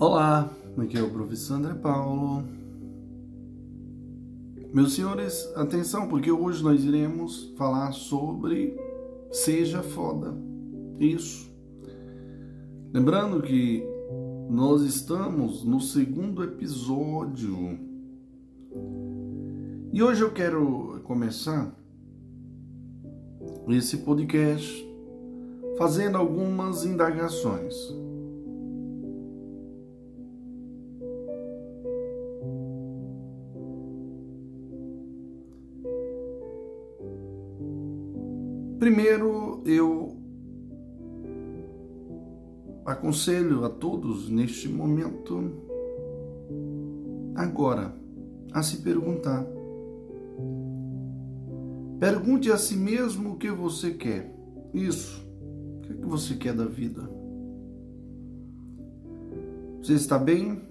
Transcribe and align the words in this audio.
Olá, 0.00 0.48
aqui 0.76 0.96
é 0.96 1.02
o 1.02 1.10
professor 1.10 1.54
André 1.54 1.74
Paulo. 1.74 2.44
Meus 4.72 4.92
senhores, 4.94 5.50
atenção, 5.56 6.06
porque 6.06 6.30
hoje 6.30 6.62
nós 6.62 6.84
iremos 6.84 7.52
falar 7.58 7.90
sobre 7.90 8.78
Seja 9.32 9.82
Foda. 9.82 10.36
Isso. 11.00 11.50
Lembrando 12.92 13.42
que 13.42 13.82
nós 14.48 14.82
estamos 14.82 15.64
no 15.64 15.80
segundo 15.80 16.44
episódio. 16.44 17.76
E 19.92 20.00
hoje 20.00 20.22
eu 20.22 20.30
quero 20.30 21.00
começar 21.02 21.76
esse 23.68 23.96
podcast 23.96 24.88
fazendo 25.76 26.16
algumas 26.16 26.84
indagações. 26.84 27.74
Primeiro, 38.78 39.60
eu 39.66 40.16
aconselho 42.86 43.64
a 43.64 43.68
todos 43.68 44.28
neste 44.28 44.68
momento, 44.68 45.52
agora, 47.34 47.92
a 48.52 48.62
se 48.62 48.78
perguntar. 48.78 49.44
Pergunte 51.98 52.52
a 52.52 52.56
si 52.56 52.76
mesmo 52.76 53.32
o 53.32 53.36
que 53.36 53.50
você 53.50 53.90
quer. 53.90 54.32
Isso. 54.72 55.26
O 55.78 55.80
que, 55.82 55.92
é 55.92 55.96
que 55.96 56.06
você 56.06 56.34
quer 56.36 56.54
da 56.54 56.64
vida? 56.64 57.02
Você 59.82 59.94
está 59.94 60.18
bem? 60.18 60.62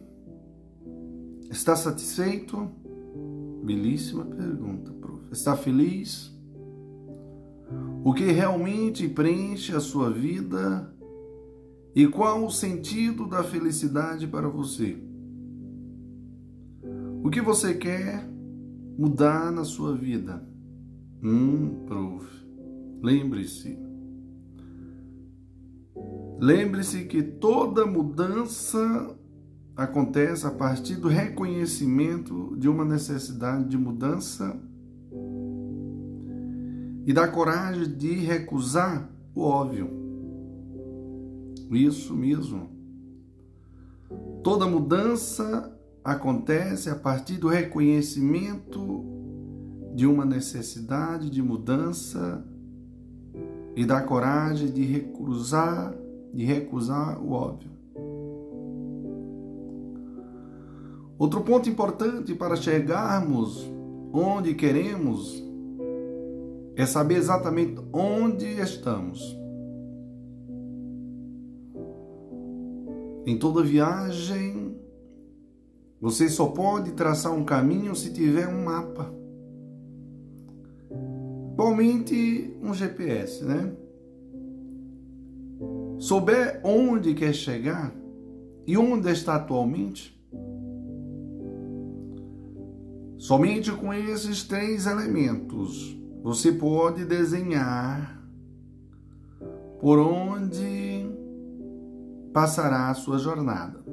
Está 1.51 1.75
satisfeito? 1.75 2.69
Belíssima 3.63 4.23
pergunta, 4.23 4.93
prof. 4.93 5.23
Está 5.31 5.57
feliz? 5.57 6.36
O 8.07 8.13
que 8.13 8.31
realmente 8.31 9.05
preenche 9.09 9.75
a 9.75 9.81
sua 9.81 10.09
vida 10.09 10.95
e 11.93 12.07
qual 12.07 12.45
o 12.45 12.49
sentido 12.49 13.27
da 13.27 13.43
felicidade 13.43 14.25
para 14.25 14.47
você? 14.47 14.97
O 17.21 17.29
que 17.29 17.41
você 17.41 17.73
quer 17.73 18.25
mudar 18.97 19.51
na 19.51 19.65
sua 19.65 19.93
vida? 19.93 20.41
Hum, 21.21 21.83
prof. 21.85 22.25
Lembre-se. 23.03 23.77
Lembre-se 26.39 27.03
que 27.03 27.21
toda 27.21 27.85
mudança 27.85 29.19
acontece 29.75 30.47
a 30.47 30.51
partir 30.51 30.95
do 30.95 31.09
reconhecimento 31.09 32.55
de 32.57 32.69
uma 32.69 32.85
necessidade 32.85 33.67
de 33.67 33.77
mudança 33.77 34.57
e 37.07 37.13
da 37.13 37.25
coragem 37.25 37.85
de 37.85 38.15
recusar 38.15 39.09
o 39.33 39.41
óbvio. 39.41 39.89
Isso 41.71 42.13
mesmo. 42.13 42.69
Toda 44.43 44.67
mudança 44.67 45.73
acontece 46.03 46.89
a 46.89 46.95
partir 46.95 47.37
do 47.37 47.47
reconhecimento 47.47 49.05
de 49.95 50.05
uma 50.05 50.25
necessidade 50.25 51.29
de 51.29 51.41
mudança 51.41 52.45
e 53.73 53.85
da 53.85 54.01
coragem 54.01 54.69
de 54.69 54.83
recusar, 54.83 55.95
de 56.33 56.43
recusar 56.43 57.23
o 57.23 57.31
óbvio. 57.31 57.71
Outro 61.17 61.39
ponto 61.39 61.69
importante 61.69 62.35
para 62.35 62.57
chegarmos 62.57 63.65
onde 64.11 64.53
queremos 64.55 65.46
é 66.77 66.85
saber 66.85 67.15
exatamente 67.15 67.81
onde 67.91 68.45
estamos. 68.45 69.35
Em 73.25 73.35
toda 73.39 73.63
viagem, 73.63 74.79
você 75.99 76.29
só 76.29 76.45
pode 76.45 76.91
traçar 76.91 77.33
um 77.33 77.43
caminho 77.43 77.95
se 77.95 78.13
tiver 78.13 78.47
um 78.47 78.63
mapa. 78.63 79.11
Igualmente 81.53 82.55
um 82.61 82.71
GPS, 82.75 83.43
né? 83.43 83.73
Souber 85.97 86.61
onde 86.63 87.15
quer 87.15 87.33
chegar 87.33 87.91
e 88.67 88.77
onde 88.77 89.09
está 89.09 89.37
atualmente, 89.37 90.15
somente 93.17 93.71
com 93.71 93.91
esses 93.91 94.43
três 94.43 94.85
elementos 94.85 95.97
você 96.23 96.51
pode 96.51 97.05
desenhar 97.05 98.21
por 99.79 99.99
onde 99.99 101.09
passará 102.33 102.89
a 102.89 102.93
sua 102.93 103.17
jornada. 103.17 103.83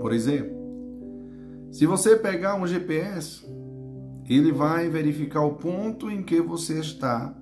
Por 0.00 0.12
exemplo, 0.12 0.54
se 1.70 1.86
você 1.86 2.16
pegar 2.16 2.54
um 2.54 2.66
GPS, 2.66 3.44
ele 4.28 4.52
vai 4.52 4.88
verificar 4.88 5.42
o 5.42 5.54
ponto 5.54 6.10
em 6.10 6.22
que 6.22 6.40
você 6.40 6.78
está 6.78 7.36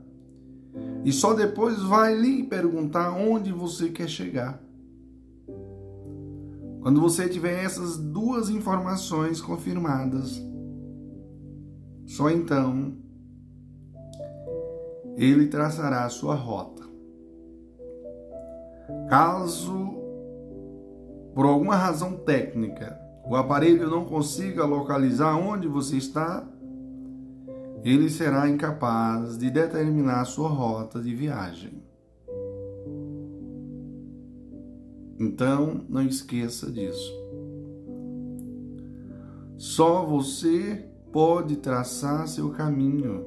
e 1.05 1.13
só 1.13 1.35
depois 1.35 1.83
vai 1.83 2.15
lhe 2.15 2.45
perguntar 2.45 3.13
onde 3.13 3.53
você 3.53 3.89
quer 3.89 4.09
chegar. 4.09 4.63
Quando 6.81 7.01
você 7.01 7.29
tiver 7.29 7.63
essas 7.63 7.97
duas 7.97 8.49
informações 8.49 9.41
confirmadas, 9.41 10.43
só 12.07 12.31
então 12.31 12.97
ele 15.17 15.47
traçará 15.47 16.05
a 16.05 16.11
sua 16.11 16.35
rota. 16.35 16.83
Caso, 19.09 19.95
por 21.35 21.47
alguma 21.47 21.77
razão 21.77 22.17
técnica, 22.17 22.99
o 23.25 23.37
aparelho 23.37 23.89
não 23.89 24.05
consiga 24.05 24.65
localizar 24.65 25.37
onde 25.37 25.69
você 25.69 25.97
está, 25.97 26.47
ele 27.85 28.09
será 28.09 28.49
incapaz 28.49 29.37
de 29.37 29.51
determinar 29.51 30.21
a 30.21 30.25
sua 30.25 30.49
rota 30.49 31.01
de 31.01 31.15
viagem. 31.15 31.83
Então, 35.19 35.85
não 35.89 36.03
esqueça 36.03 36.71
disso. 36.71 37.13
Só 39.57 40.05
você 40.05 40.89
pode 41.13 41.57
traçar 41.57 42.27
seu 42.27 42.51
caminho 42.51 43.25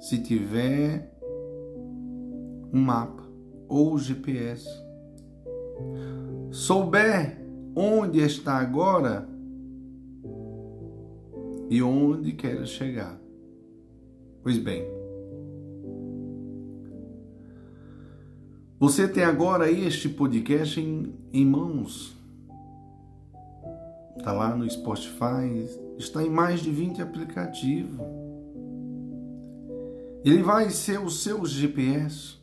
se 0.00 0.18
tiver 0.18 1.14
um 2.72 2.80
mapa 2.80 3.22
ou 3.68 3.98
GPS. 3.98 4.66
Souber 6.50 7.38
onde 7.76 8.18
está 8.20 8.54
agora 8.54 9.28
e 11.68 11.82
onde 11.82 12.32
quer 12.32 12.66
chegar. 12.66 13.20
Pois 14.42 14.58
bem, 14.58 14.84
você 18.78 19.06
tem 19.06 19.22
agora 19.22 19.70
este 19.70 20.08
podcast 20.08 20.80
em, 20.80 21.14
em 21.32 21.44
mãos. 21.44 22.16
Está 24.16 24.32
lá 24.32 24.56
no 24.56 24.68
Spotify, 24.68 25.68
está 25.98 26.22
em 26.22 26.30
mais 26.30 26.60
de 26.60 26.70
20 26.70 27.00
aplicativos. 27.00 28.19
Ele 30.22 30.42
vai 30.42 30.68
ser 30.68 31.00
o 31.00 31.08
seu 31.08 31.46
GPS, 31.46 32.36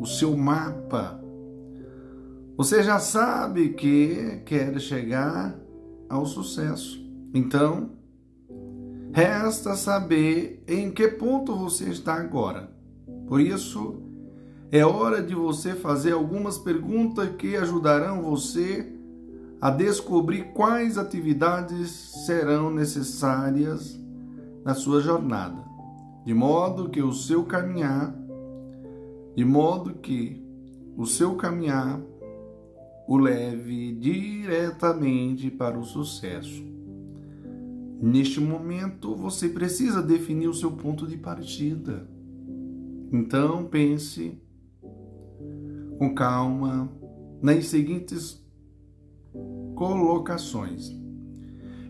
o 0.00 0.06
seu 0.06 0.34
mapa. 0.34 1.20
Você 2.56 2.82
já 2.82 2.98
sabe 2.98 3.70
que 3.74 4.40
quer 4.46 4.80
chegar 4.80 5.54
ao 6.08 6.24
sucesso. 6.24 6.98
Então, 7.34 7.90
resta 9.12 9.74
saber 9.74 10.64
em 10.66 10.90
que 10.90 11.06
ponto 11.06 11.54
você 11.54 11.90
está 11.90 12.14
agora. 12.14 12.72
Por 13.26 13.42
isso, 13.42 14.02
é 14.70 14.82
hora 14.82 15.22
de 15.22 15.34
você 15.34 15.74
fazer 15.74 16.12
algumas 16.12 16.56
perguntas 16.56 17.28
que 17.36 17.56
ajudarão 17.56 18.22
você 18.22 18.90
a 19.60 19.68
descobrir 19.68 20.54
quais 20.54 20.96
atividades 20.96 21.90
serão 22.24 22.70
necessárias 22.70 24.00
na 24.64 24.74
sua 24.74 25.02
jornada 25.02 25.71
de 26.24 26.32
modo 26.32 26.88
que 26.88 27.02
o 27.02 27.12
seu 27.12 27.44
caminhar, 27.44 28.14
de 29.34 29.44
modo 29.44 29.94
que 29.94 30.42
o 30.96 31.06
seu 31.06 31.34
caminhar 31.36 32.00
o 33.08 33.16
leve 33.16 33.92
diretamente 33.94 35.50
para 35.50 35.78
o 35.78 35.84
sucesso. 35.84 36.64
Neste 38.00 38.40
momento, 38.40 39.14
você 39.14 39.48
precisa 39.48 40.02
definir 40.02 40.48
o 40.48 40.54
seu 40.54 40.72
ponto 40.72 41.06
de 41.06 41.16
partida. 41.16 42.08
Então, 43.12 43.66
pense 43.66 44.40
com 45.98 46.14
calma 46.14 46.90
nas 47.40 47.66
seguintes 47.66 48.42
colocações 49.74 50.90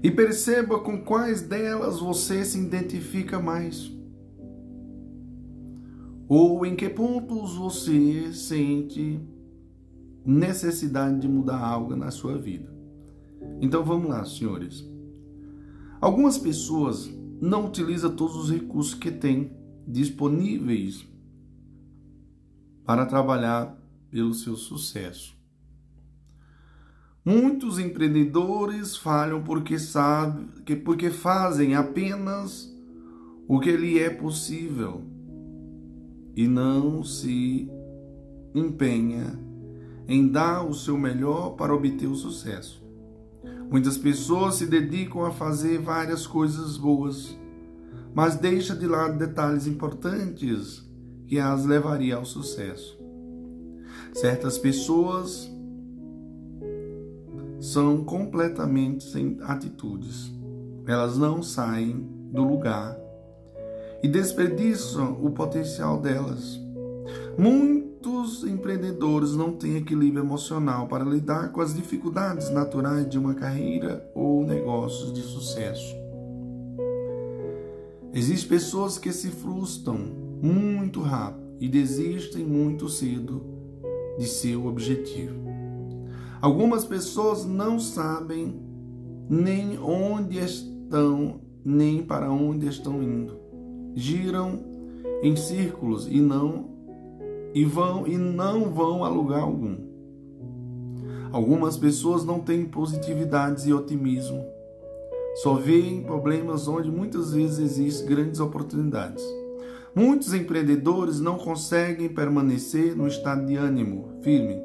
e 0.03 0.11
perceba 0.11 0.81
com 0.81 1.03
quais 1.03 1.43
delas 1.43 2.01
você 2.01 2.45
se 2.45 2.59
identifica 2.59 3.39
mais. 3.39 3.91
Ou 6.35 6.65
em 6.65 6.75
que 6.75 6.89
pontos 6.89 7.57
você 7.57 8.33
sente 8.33 9.21
necessidade 10.25 11.21
de 11.21 11.29
mudar 11.29 11.59
algo 11.59 11.95
na 11.95 12.11
sua 12.11 12.39
vida. 12.39 12.75
Então 13.61 13.85
vamos 13.85 14.09
lá, 14.09 14.25
senhores. 14.25 14.83
Algumas 16.01 16.39
pessoas 16.39 17.07
não 17.39 17.67
utilizam 17.67 18.17
todos 18.17 18.35
os 18.35 18.51
recursos 18.51 18.95
que 18.95 19.11
têm 19.11 19.55
disponíveis 19.87 21.07
para 22.83 23.05
trabalhar 23.05 23.79
pelo 24.11 24.33
seu 24.33 24.57
sucesso. 24.57 25.37
Muitos 27.23 27.79
empreendedores 27.79 28.97
falham 28.97 29.43
porque 29.43 29.79
sabem, 29.79 30.49
porque 30.83 31.11
fazem 31.11 31.75
apenas 31.75 32.75
o 33.47 33.61
que 33.61 33.77
lhe 33.77 33.99
é 33.99 34.09
possível 34.09 35.12
e 36.35 36.49
não 36.49 37.05
se 37.05 37.71
empenha 38.55 39.39
em 40.09 40.29
dar 40.29 40.67
o 40.67 40.75
seu 40.75 40.97
melhor 40.99 41.51
para 41.51 41.75
obter 41.75 42.07
o 42.07 42.15
sucesso. 42.15 42.83
Muitas 43.71 43.97
pessoas 43.97 44.57
se 44.57 44.67
dedicam 44.67 45.25
a 45.25 45.31
fazer 45.31 45.79
várias 45.79 46.27
coisas 46.27 46.77
boas, 46.77 47.37
mas 48.15 48.37
deixa 48.37 48.75
de 48.75 48.87
lado 48.87 49.19
detalhes 49.19 49.67
importantes 49.67 50.87
que 51.27 51.39
as 51.39 51.65
levaria 51.65 52.17
ao 52.17 52.25
sucesso. 52.25 52.99
Certas 54.13 54.59
pessoas 54.59 55.51
são 57.59 58.05
completamente 58.05 59.05
sem 59.05 59.39
atitudes. 59.43 60.31
Elas 60.87 61.17
não 61.17 61.43
saem 61.43 62.07
do 62.31 62.43
lugar 62.43 63.02
e 64.03 64.09
desperdiçam 64.09 65.19
o 65.23 65.31
potencial 65.31 66.01
delas. 66.01 66.61
Muitos 67.39 68.45
empreendedores 68.45 69.35
não 69.35 69.53
têm 69.53 69.77
equilíbrio 69.77 70.25
emocional 70.25 70.89
para 70.89 71.05
lidar 71.05 71.53
com 71.53 71.61
as 71.61 71.75
dificuldades 71.75 72.51
naturais 72.51 73.09
de 73.09 73.19
uma 73.19 73.35
carreira 73.35 74.05
ou 74.15 74.45
negócios 74.45 75.13
de 75.13 75.23
sucesso. 75.23 75.95
Existem 78.13 78.49
pessoas 78.49 78.99
que 78.99 79.13
se 79.13 79.29
frustram 79.29 79.97
muito 80.43 81.01
rápido 81.01 81.43
e 81.59 81.69
desistem 81.69 82.45
muito 82.45 82.89
cedo 82.89 83.43
de 84.19 84.27
seu 84.27 84.67
objetivo. 84.67 85.41
Algumas 86.41 86.85
pessoas 86.85 87.45
não 87.47 87.79
sabem 87.79 88.61
nem 89.31 89.79
onde 89.79 90.39
estão, 90.39 91.41
nem 91.65 92.03
para 92.03 92.31
onde 92.31 92.67
estão 92.67 93.01
indo. 93.01 93.42
Giram 93.95 94.61
em 95.23 95.37
círculos 95.37 96.09
e 96.09 96.21
não 96.21 96.71
e 97.55 97.65
vão 97.65 98.07
e 98.07 98.17
não 98.17 98.73
vão 98.73 99.05
a 99.05 99.09
lugar 99.09 99.41
algum. 99.41 99.77
Algumas 101.31 101.77
pessoas 101.77 102.25
não 102.25 102.41
têm 102.41 102.65
positividade 102.65 103.69
e 103.69 103.73
otimismo 103.73 104.45
só 105.35 105.55
veem 105.55 106.03
problemas 106.03 106.69
onde 106.69 106.91
muitas 106.91 107.33
vezes 107.33 107.59
existem 107.59 108.07
grandes 108.07 108.39
oportunidades. 108.39 109.25
Muitos 109.95 110.35
empreendedores 110.35 111.21
não 111.21 111.39
conseguem 111.39 112.09
permanecer 112.09 112.95
no 112.97 113.07
estado 113.07 113.47
de 113.47 113.57
ânimo 113.57 114.11
firme 114.23 114.63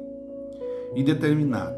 e 0.94 1.02
determinado 1.02 1.76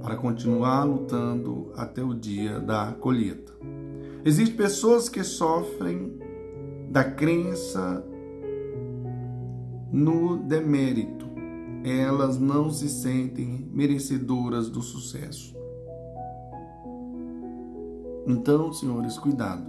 para 0.00 0.16
continuar 0.16 0.84
lutando 0.84 1.72
até 1.76 2.02
o 2.02 2.12
dia 2.12 2.60
da 2.60 2.92
colheita. 2.92 3.52
Existem 4.24 4.56
pessoas 4.56 5.08
que 5.08 5.22
sofrem 5.22 6.18
da 6.94 7.02
crença 7.02 8.06
no 9.90 10.36
demérito. 10.36 11.26
Elas 11.84 12.38
não 12.38 12.70
se 12.70 12.88
sentem 12.88 13.68
merecedoras 13.72 14.70
do 14.70 14.80
sucesso. 14.80 15.56
Então, 18.28 18.72
senhores, 18.72 19.18
cuidado. 19.18 19.64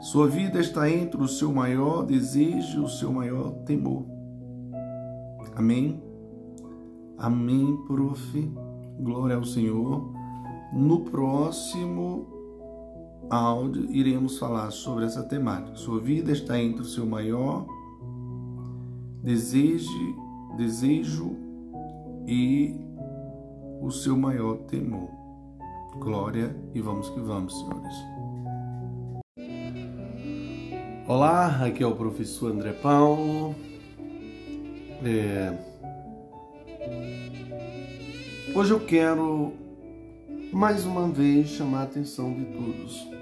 Sua 0.00 0.26
vida 0.26 0.58
está 0.60 0.90
entre 0.90 1.22
o 1.22 1.28
seu 1.28 1.52
maior 1.52 2.06
desejo 2.06 2.80
e 2.80 2.84
o 2.84 2.88
seu 2.88 3.12
maior 3.12 3.50
temor. 3.66 4.06
Amém? 5.54 6.02
Amém, 7.18 7.76
prof. 7.86 8.52
Glória 8.98 9.36
ao 9.36 9.44
Senhor. 9.44 10.10
No 10.72 11.00
próximo 11.00 12.35
áudio 13.28 13.90
iremos 13.90 14.38
falar 14.38 14.70
sobre 14.70 15.04
essa 15.04 15.22
temática. 15.22 15.76
Sua 15.76 16.00
vida 16.00 16.32
está 16.32 16.60
entre 16.60 16.82
o 16.82 16.84
seu 16.84 17.06
maior 17.06 17.66
desejo, 19.22 20.16
desejo 20.56 21.36
e 22.26 22.74
o 23.80 23.90
seu 23.90 24.16
maior 24.16 24.58
temor. 24.68 25.10
Glória 25.98 26.54
e 26.74 26.80
vamos 26.80 27.08
que 27.10 27.20
vamos, 27.20 27.58
senhores. 27.58 27.96
Olá, 31.08 31.64
aqui 31.64 31.82
é 31.82 31.86
o 31.86 31.94
professor 31.94 32.52
André 32.52 32.72
Paulo. 32.72 33.54
É... 35.04 35.56
Hoje 38.54 38.72
eu 38.72 38.80
quero 38.80 39.52
mais 40.52 40.86
uma 40.86 41.08
vez 41.08 41.48
chamar 41.48 41.80
a 41.80 41.84
atenção 41.84 42.32
de 42.32 42.44
todos 42.46 43.15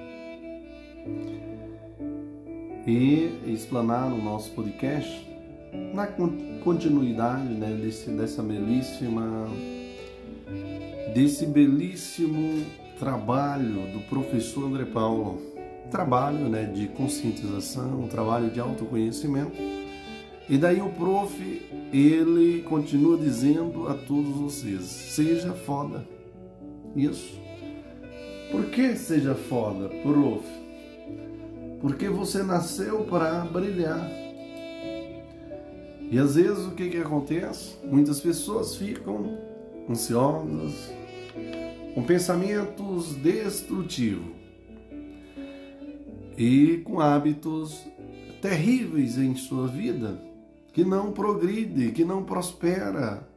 e 2.87 3.41
explanar 3.47 4.11
no 4.11 4.23
nosso 4.23 4.51
podcast, 4.53 5.27
na 5.93 6.07
continuidade 6.63 7.49
né, 7.49 7.79
desse, 7.81 8.11
dessa 8.11 8.43
belíssima 8.43 9.49
desse 11.15 11.47
belíssimo 11.47 12.65
trabalho 12.99 13.87
do 13.93 14.01
professor 14.09 14.67
André 14.67 14.85
Paulo, 14.85 15.41
trabalho 15.91 16.49
né, 16.49 16.65
de 16.65 16.89
conscientização, 16.89 18.09
trabalho 18.09 18.51
de 18.51 18.59
autoconhecimento. 18.59 19.57
E 20.49 20.59
daí 20.59 20.81
o 20.81 20.91
prof, 20.91 21.33
ele 21.93 22.63
continua 22.63 23.17
dizendo 23.17 23.89
a 23.89 23.95
todos 23.95 24.37
vocês, 24.37 24.83
seja 24.83 25.53
foda. 25.53 26.07
Isso. 26.97 27.41
Por 28.51 28.67
que 28.67 28.95
seja 28.97 29.35
foda, 29.35 29.89
prof? 30.03 30.64
Porque 31.85 32.09
você 32.09 32.43
nasceu 32.43 33.05
para 33.05 33.45
brilhar. 33.45 34.11
E 36.11 36.19
às 36.19 36.35
vezes 36.35 36.65
o 36.65 36.71
que, 36.71 36.89
que 36.89 36.97
acontece? 36.97 37.77
Muitas 37.85 38.23
pessoas 38.23 38.75
ficam 38.75 39.39
ansiosas, 39.87 40.91
com 41.95 42.03
pensamentos 42.03 43.15
destrutivos 43.17 44.33
e 46.39 46.79
com 46.87 47.01
hábitos 47.01 47.87
terríveis 48.41 49.19
em 49.19 49.35
sua 49.35 49.67
vida, 49.67 50.19
que 50.73 50.87
não 50.87 51.13
progride, 51.13 51.93
que 51.93 52.03
não 52.03 52.25
prospera. 52.25 53.29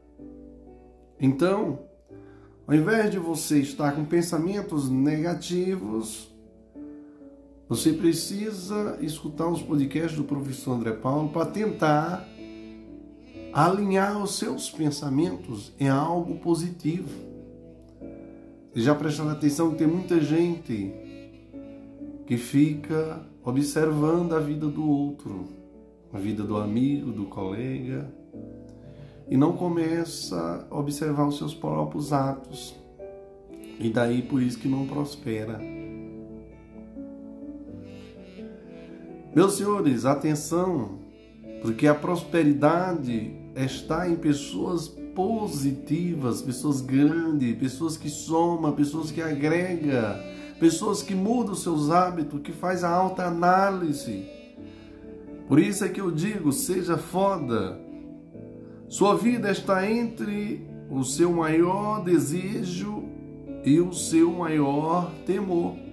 Então, 1.19 1.79
ao 2.65 2.73
invés 2.73 3.11
de 3.11 3.19
você 3.19 3.59
estar 3.59 3.93
com 3.93 4.05
pensamentos 4.05 4.89
negativos, 4.89 6.36
você 7.69 7.91
precisa 7.91 8.97
escutar 9.01 9.47
os 9.47 9.61
podcasts 9.61 10.15
do 10.15 10.23
professor 10.23 10.73
André 10.73 10.93
Paulo 10.93 11.29
para 11.29 11.45
tentar 11.47 12.25
alinhar 13.51 14.21
os 14.21 14.37
seus 14.37 14.69
pensamentos 14.69 15.73
em 15.77 15.89
algo 15.89 16.35
positivo. 16.35 17.09
Você 18.73 18.81
já 18.81 18.95
prestando 18.95 19.31
atenção 19.31 19.71
que 19.71 19.77
tem 19.77 19.87
muita 19.87 20.21
gente 20.21 20.93
que 22.25 22.37
fica 22.37 23.21
observando 23.43 24.33
a 24.33 24.39
vida 24.39 24.67
do 24.67 24.87
outro, 24.89 25.47
a 26.13 26.17
vida 26.17 26.43
do 26.43 26.57
amigo, 26.57 27.11
do 27.11 27.25
colega, 27.25 28.09
e 29.29 29.35
não 29.35 29.53
começa 29.53 30.65
a 30.69 30.77
observar 30.77 31.27
os 31.27 31.37
seus 31.37 31.53
próprios 31.53 32.13
atos. 32.13 32.75
E 33.77 33.89
daí 33.89 34.21
por 34.21 34.41
isso 34.41 34.57
que 34.57 34.69
não 34.69 34.87
prospera. 34.87 35.59
Meus 39.35 39.53
senhores, 39.53 40.05
atenção, 40.05 40.99
porque 41.61 41.87
a 41.87 41.93
prosperidade 41.93 43.33
está 43.55 44.09
em 44.09 44.15
pessoas 44.15 44.87
positivas, 45.15 46.41
pessoas 46.41 46.81
grandes, 46.81 47.57
pessoas 47.57 47.97
que 47.97 48.09
somam, 48.09 48.71
pessoas 48.73 49.11
que 49.11 49.21
agrega, 49.21 50.23
pessoas 50.59 51.01
que 51.01 51.15
mudam 51.15 51.55
seus 51.55 51.89
hábitos, 51.89 52.41
que 52.41 52.51
faz 52.51 52.83
a 52.83 52.89
alta 52.89 53.25
análise. 53.25 54.25
Por 55.47 55.59
isso 55.59 55.83
é 55.83 55.89
que 55.89 56.01
eu 56.01 56.11
digo, 56.11 56.51
seja 56.51 56.97
foda. 56.97 57.79
Sua 58.87 59.15
vida 59.15 59.51
está 59.51 59.89
entre 59.89 60.67
o 60.89 61.03
seu 61.03 61.31
maior 61.31 62.03
desejo 62.03 63.03
e 63.65 63.79
o 63.79 63.93
seu 63.93 64.31
maior 64.31 65.11
temor. 65.25 65.86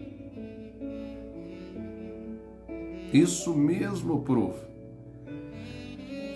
Isso 3.15 3.55
mesmo, 3.55 4.23
prof. 4.23 4.59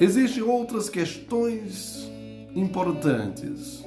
Existem 0.01 0.45
outras 0.45 0.89
questões 0.89 2.09
importantes, 2.55 3.85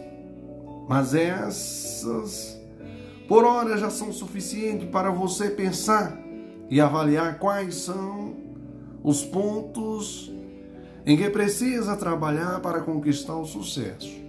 mas 0.89 1.15
essas, 1.15 2.61
por 3.29 3.45
hora, 3.45 3.77
já 3.77 3.89
são 3.89 4.11
suficientes 4.11 4.89
para 4.89 5.09
você 5.09 5.49
pensar 5.49 6.19
e 6.69 6.81
avaliar 6.81 7.39
quais 7.39 7.75
são 7.75 8.35
os 9.01 9.23
pontos 9.23 10.29
em 11.05 11.15
que 11.15 11.29
precisa 11.29 11.95
trabalhar 11.95 12.59
para 12.59 12.81
conquistar 12.81 13.37
o 13.37 13.45
sucesso. 13.45 14.19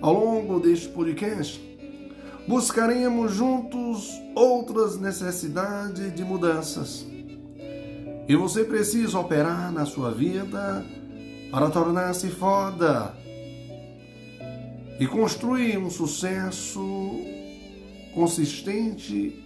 Ao 0.00 0.14
longo 0.14 0.58
deste 0.58 0.88
podcast, 0.88 1.69
buscaremos 2.50 3.32
juntos 3.32 4.20
outras 4.34 4.98
necessidades 4.98 6.12
de 6.12 6.24
mudanças. 6.24 7.06
E 8.28 8.34
você 8.34 8.64
precisa 8.64 9.20
operar 9.20 9.70
na 9.70 9.86
sua 9.86 10.10
vida 10.10 10.84
para 11.52 11.70
tornar-se 11.70 12.28
foda 12.28 13.14
e 14.98 15.06
construir 15.06 15.78
um 15.78 15.88
sucesso 15.88 17.20
consistente 18.12 19.44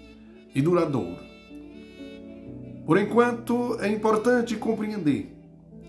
e 0.54 0.62
duradouro. 0.62 1.22
Por 2.86 2.96
enquanto, 2.96 3.78
é 3.82 3.88
importante 3.88 4.56
compreender 4.56 5.30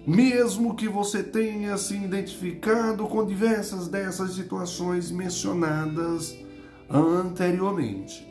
mesmo 0.05 0.75
que 0.75 0.87
você 0.87 1.23
tenha 1.23 1.77
se 1.77 1.95
identificado 1.95 3.07
com 3.07 3.25
diversas 3.25 3.87
dessas 3.87 4.35
situações 4.35 5.09
mencionadas 5.09 6.44
anteriormente. 6.89 8.25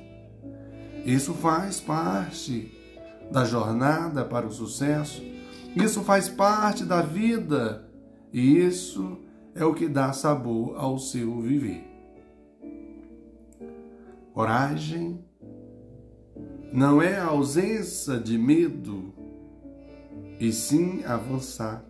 Isso 1.04 1.34
faz 1.34 1.80
parte 1.80 2.73
da 3.30 3.44
jornada 3.44 4.25
para 4.25 4.46
o 4.46 4.52
sucesso, 4.52 5.23
isso 5.76 6.02
faz 6.02 6.28
parte 6.28 6.84
da 6.84 7.02
vida 7.02 7.88
e 8.32 8.58
isso 8.58 9.18
é 9.54 9.64
o 9.64 9.75
que 9.75 9.88
dá 9.88 10.12
sabor 10.12 10.76
ao 10.76 10.99
seu 10.99 11.40
viver. 11.40 11.84
Coragem 14.32 15.25
não 16.73 17.00
é 17.00 17.16
a 17.16 17.26
ausência 17.26 18.18
de 18.18 18.37
medo 18.37 19.14
e 20.40 20.50
sim 20.52 21.04
avançar, 21.04 21.84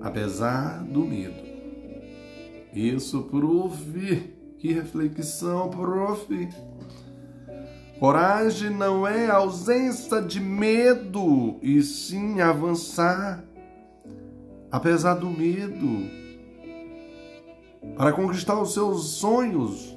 apesar 0.00 0.82
do 0.84 1.04
medo. 1.04 1.51
Isso, 2.72 3.22
prof. 3.24 4.32
Que 4.58 4.72
reflexão, 4.72 5.68
prof. 5.68 6.48
Coragem 7.98 8.70
não 8.70 9.06
é 9.06 9.28
ausência 9.30 10.20
de 10.20 10.40
medo, 10.40 11.58
e 11.62 11.80
sim 11.82 12.40
avançar, 12.40 13.44
apesar 14.70 15.14
do 15.14 15.30
medo. 15.30 16.10
Para 17.96 18.12
conquistar 18.12 18.60
os 18.60 18.74
seus 18.74 19.04
sonhos, 19.10 19.96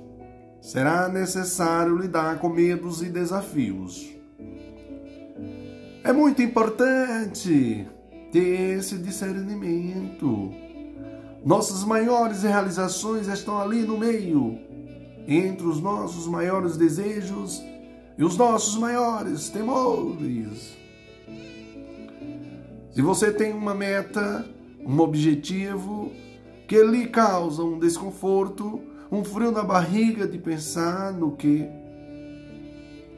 será 0.62 1.08
necessário 1.08 1.98
lidar 1.98 2.40
com 2.40 2.50
medos 2.50 3.02
e 3.02 3.10
desafios. 3.10 4.08
É 6.04 6.14
muito 6.14 6.42
importante 6.44 7.88
ter 8.32 8.78
esse 8.78 8.98
discernimento. 8.98 10.65
Nossas 11.46 11.84
maiores 11.84 12.42
realizações 12.42 13.28
estão 13.28 13.62
ali 13.62 13.84
no 13.84 14.00
meio, 14.00 14.58
entre 15.28 15.68
os 15.68 15.80
nossos 15.80 16.26
maiores 16.26 16.76
desejos 16.76 17.62
e 18.18 18.24
os 18.24 18.36
nossos 18.36 18.76
maiores 18.78 19.48
temores. 19.50 20.76
Se 22.90 23.00
você 23.00 23.32
tem 23.32 23.54
uma 23.54 23.76
meta, 23.76 24.44
um 24.84 25.00
objetivo 25.00 26.12
que 26.68 26.82
lhe 26.84 27.06
causa 27.06 27.62
um 27.62 27.78
desconforto, 27.78 28.82
um 29.12 29.24
frio 29.24 29.52
na 29.52 29.64
barriga 29.64 30.28
de 30.28 30.40
pensar 30.40 31.14
no 31.14 31.34
que 31.34 31.70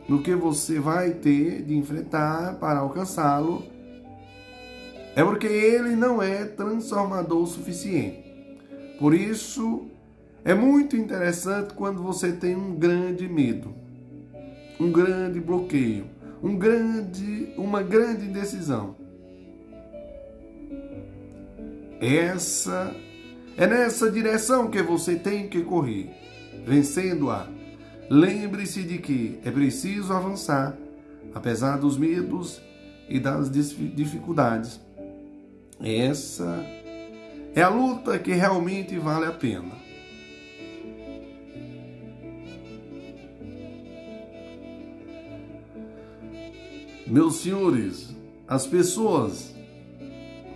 no 0.10 0.22
que 0.22 0.36
você 0.36 0.80
vai 0.82 1.12
ter 1.12 1.64
de 1.64 1.78
enfrentar 1.78 2.56
para 2.56 2.80
alcançá-lo, 2.80 3.64
é 5.18 5.24
porque 5.24 5.48
ele 5.48 5.96
não 5.96 6.22
é 6.22 6.46
transformador 6.46 7.42
o 7.42 7.48
suficiente. 7.48 8.24
Por 9.00 9.16
isso, 9.16 9.88
é 10.46 10.54
muito 10.54 10.96
interessante 10.96 11.74
quando 11.74 12.04
você 12.04 12.32
tem 12.32 12.56
um 12.56 12.76
grande 12.76 13.28
medo, 13.28 13.74
um 14.80 14.92
grande 14.92 15.40
bloqueio, 15.40 16.06
um 16.44 16.56
grande, 16.56 17.52
uma 17.58 17.82
grande 17.82 18.26
indecisão. 18.26 18.96
Essa 22.00 22.96
é 23.58 23.66
nessa 23.66 24.12
direção 24.12 24.70
que 24.70 24.84
você 24.84 25.16
tem 25.16 25.48
que 25.48 25.64
correr, 25.64 26.12
vencendo-a 26.64 27.48
Lembre-se 28.10 28.84
de 28.84 29.00
que 29.00 29.38
é 29.44 29.52
preciso 29.52 30.14
avançar, 30.14 30.78
apesar 31.36 31.78
dos 31.78 31.98
medos 31.98 32.62
e 33.10 33.20
das 33.20 33.52
dificuldades. 33.52 34.87
Essa 35.80 36.66
é 37.56 37.62
a 37.62 37.70
luta 37.70 38.18
que 38.18 38.34
realmente 38.34 38.98
vale 38.98 39.26
a 39.26 39.32
pena. 39.32 39.76
Meus 47.06 47.38
senhores, 47.38 48.14
as 48.48 48.68
pessoas 48.68 49.56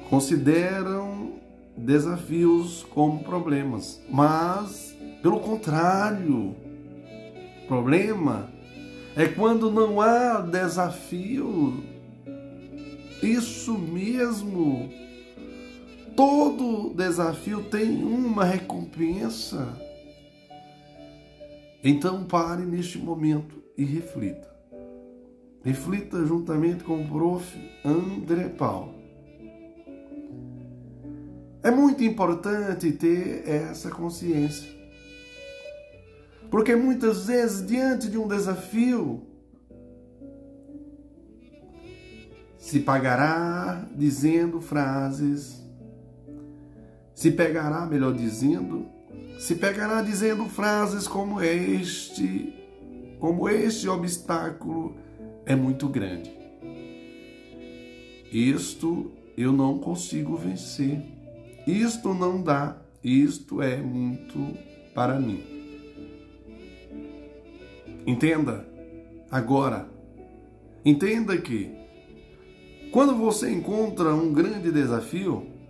consideram 0.10 1.36
desafios 1.78 2.86
como 2.90 3.24
problemas, 3.24 4.02
mas, 4.10 4.94
pelo 5.22 5.40
contrário, 5.40 6.56
problema 7.68 8.50
é 9.16 9.28
quando 9.28 9.72
não 9.72 10.02
há 10.02 10.42
desafio. 10.42 11.84
Isso 13.24 13.78
mesmo. 13.78 14.90
Todo 16.22 16.94
desafio 16.94 17.64
tem 17.64 18.04
uma 18.04 18.46
recompensa. 18.46 19.76
Então 21.84 22.26
pare 22.26 22.64
neste 22.64 23.00
momento 23.00 23.60
e 23.76 23.84
reflita. 23.84 24.48
Reflita 25.64 26.24
juntamente 26.24 26.84
com 26.84 27.02
o 27.02 27.08
prof. 27.08 27.44
André 27.84 28.50
Paulo. 28.50 28.94
É 31.64 31.72
muito 31.72 32.04
importante 32.04 32.92
ter 32.92 33.50
essa 33.50 33.90
consciência. 33.90 34.70
Porque 36.52 36.76
muitas 36.76 37.26
vezes, 37.26 37.66
diante 37.66 38.08
de 38.08 38.20
um 38.20 38.28
desafio, 38.28 39.26
se 42.60 42.80
pagará 42.82 43.90
dizendo 43.96 44.62
frases, 44.62 45.61
se 47.22 47.30
pegará, 47.30 47.86
melhor 47.86 48.16
dizendo, 48.16 48.88
se 49.38 49.54
pegará 49.54 50.02
dizendo 50.02 50.46
frases 50.46 51.08
como 51.08 51.40
este, 51.40 52.52
como 53.20 53.48
este 53.48 53.88
obstáculo 53.88 54.96
é 55.46 55.56
muito 55.56 55.88
grande. 55.88 56.32
Isto 58.32 59.12
eu 59.38 59.52
não 59.52 59.78
consigo 59.78 60.36
vencer. 60.36 61.00
Isto 61.68 62.12
não 62.12 62.42
dá. 62.42 62.82
Isto 63.04 63.62
é 63.62 63.78
muito 63.78 64.58
para 64.96 65.20
mim. 65.20 65.44
Entenda 68.08 68.68
agora. 69.30 69.88
Entenda 70.84 71.38
que 71.38 71.70
quando 72.92 73.14
você 73.14 73.52
encontra 73.52 74.12
um 74.12 74.34
grande 74.34 74.72
desafio, 74.72 75.61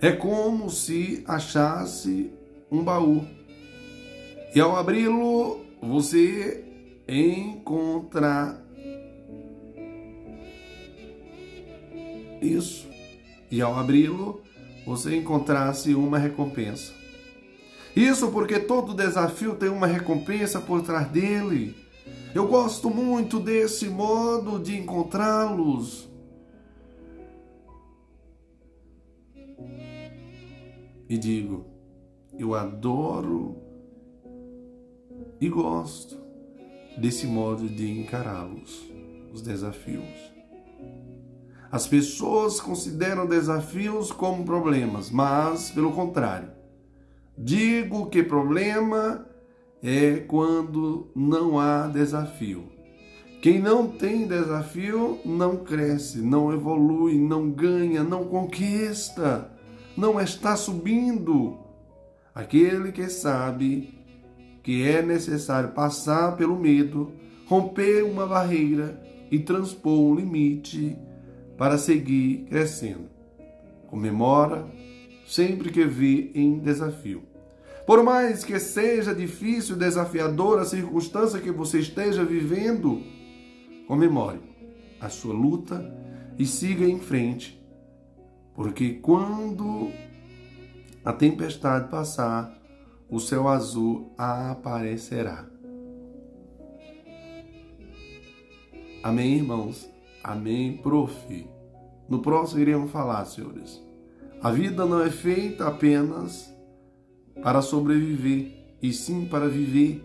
é 0.00 0.12
como 0.12 0.70
se 0.70 1.22
achasse 1.26 2.30
um 2.70 2.82
baú. 2.82 3.24
E 4.54 4.60
ao 4.60 4.76
abri-lo, 4.76 5.60
você 5.82 6.64
encontra 7.08 8.62
isso. 12.40 12.86
E 13.50 13.60
ao 13.60 13.76
abri-lo, 13.76 14.42
você 14.86 15.16
encontrasse 15.16 15.94
uma 15.94 16.18
recompensa. 16.18 16.92
Isso 17.96 18.28
porque 18.28 18.58
todo 18.60 18.94
desafio 18.94 19.54
tem 19.56 19.68
uma 19.68 19.86
recompensa 19.86 20.60
por 20.60 20.82
trás 20.82 21.08
dele. 21.08 21.76
Eu 22.34 22.46
gosto 22.46 22.88
muito 22.88 23.40
desse 23.40 23.88
modo 23.88 24.58
de 24.58 24.78
encontrá-los. 24.78 26.07
E 31.08 31.16
digo: 31.16 31.66
eu 32.38 32.54
adoro 32.54 33.56
e 35.40 35.48
gosto 35.48 36.16
desse 36.96 37.26
modo 37.26 37.68
de 37.68 38.00
encará-los, 38.00 38.84
os 39.32 39.42
desafios. 39.42 40.32
As 41.70 41.86
pessoas 41.86 42.60
consideram 42.60 43.26
desafios 43.26 44.10
como 44.10 44.44
problemas, 44.44 45.10
mas, 45.10 45.70
pelo 45.70 45.92
contrário, 45.92 46.50
digo 47.36 48.06
que 48.06 48.22
problema 48.22 49.26
é 49.82 50.16
quando 50.16 51.10
não 51.14 51.60
há 51.60 51.86
desafio. 51.86 52.72
Quem 53.42 53.60
não 53.60 53.86
tem 53.86 54.26
desafio 54.26 55.20
não 55.24 55.58
cresce, 55.58 56.18
não 56.18 56.52
evolui, 56.52 57.18
não 57.18 57.50
ganha, 57.50 58.02
não 58.02 58.24
conquista, 58.24 59.52
não 59.98 60.20
está 60.20 60.54
subindo. 60.54 61.58
Aquele 62.32 62.92
que 62.92 63.08
sabe 63.08 63.98
que 64.62 64.86
é 64.86 65.02
necessário 65.02 65.70
passar 65.70 66.36
pelo 66.36 66.56
medo, 66.56 67.12
romper 67.46 68.04
uma 68.04 68.24
barreira 68.24 69.02
e 69.28 69.40
transpor 69.40 69.98
um 69.98 70.14
limite 70.14 70.96
para 71.56 71.76
seguir 71.76 72.46
crescendo. 72.48 73.08
Comemora 73.88 74.66
sempre 75.26 75.72
que 75.72 75.84
vê 75.84 76.30
em 76.32 76.60
desafio. 76.60 77.24
Por 77.84 78.04
mais 78.04 78.44
que 78.44 78.58
seja 78.60 79.12
difícil, 79.12 79.74
desafiadora 79.74 80.62
a 80.62 80.66
circunstância 80.66 81.40
que 81.40 81.50
você 81.50 81.80
esteja 81.80 82.24
vivendo, 82.24 83.02
comemore 83.88 84.38
a 85.00 85.08
sua 85.08 85.34
luta 85.34 85.92
e 86.38 86.46
siga 86.46 86.84
em 86.84 87.00
frente, 87.00 87.57
porque 88.58 88.94
quando 88.94 89.92
a 91.04 91.12
tempestade 91.12 91.88
passar, 91.88 92.60
o 93.08 93.20
céu 93.20 93.46
azul 93.46 94.12
aparecerá. 94.18 95.46
Amém, 99.00 99.36
irmãos? 99.36 99.88
Amém, 100.24 100.76
prof. 100.78 101.48
No 102.08 102.20
próximo 102.20 102.60
iremos 102.60 102.90
falar, 102.90 103.24
senhores. 103.26 103.80
A 104.42 104.50
vida 104.50 104.84
não 104.84 105.04
é 105.04 105.10
feita 105.12 105.68
apenas 105.68 106.52
para 107.40 107.62
sobreviver, 107.62 108.76
e 108.82 108.92
sim 108.92 109.26
para 109.26 109.48
viver. 109.48 110.02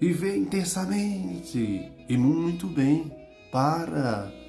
Viver 0.00 0.36
intensamente 0.36 1.92
e 2.08 2.16
muito 2.18 2.66
bem. 2.66 3.12
Para. 3.52 4.41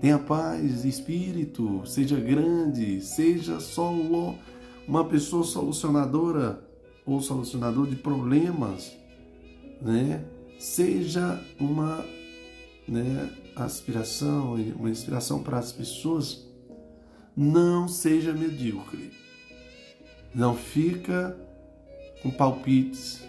Tenha 0.00 0.18
paz, 0.18 0.84
espírito, 0.84 1.82
seja 1.84 2.18
grande, 2.20 3.00
seja 3.00 3.58
só 3.58 3.90
uma 4.86 5.04
pessoa 5.04 5.42
solucionadora 5.42 6.62
ou 7.04 7.20
solucionador 7.20 7.86
de 7.88 7.96
problemas, 7.96 8.96
né? 9.82 10.24
Seja 10.58 11.42
uma 11.58 12.04
né, 12.86 13.30
aspiração, 13.56 14.54
uma 14.76 14.90
inspiração 14.90 15.42
para 15.42 15.58
as 15.58 15.72
pessoas, 15.72 16.46
não 17.36 17.88
seja 17.88 18.32
medíocre. 18.32 19.12
Não 20.34 20.54
fica 20.54 21.36
com 22.22 22.30
palpites 22.30 23.22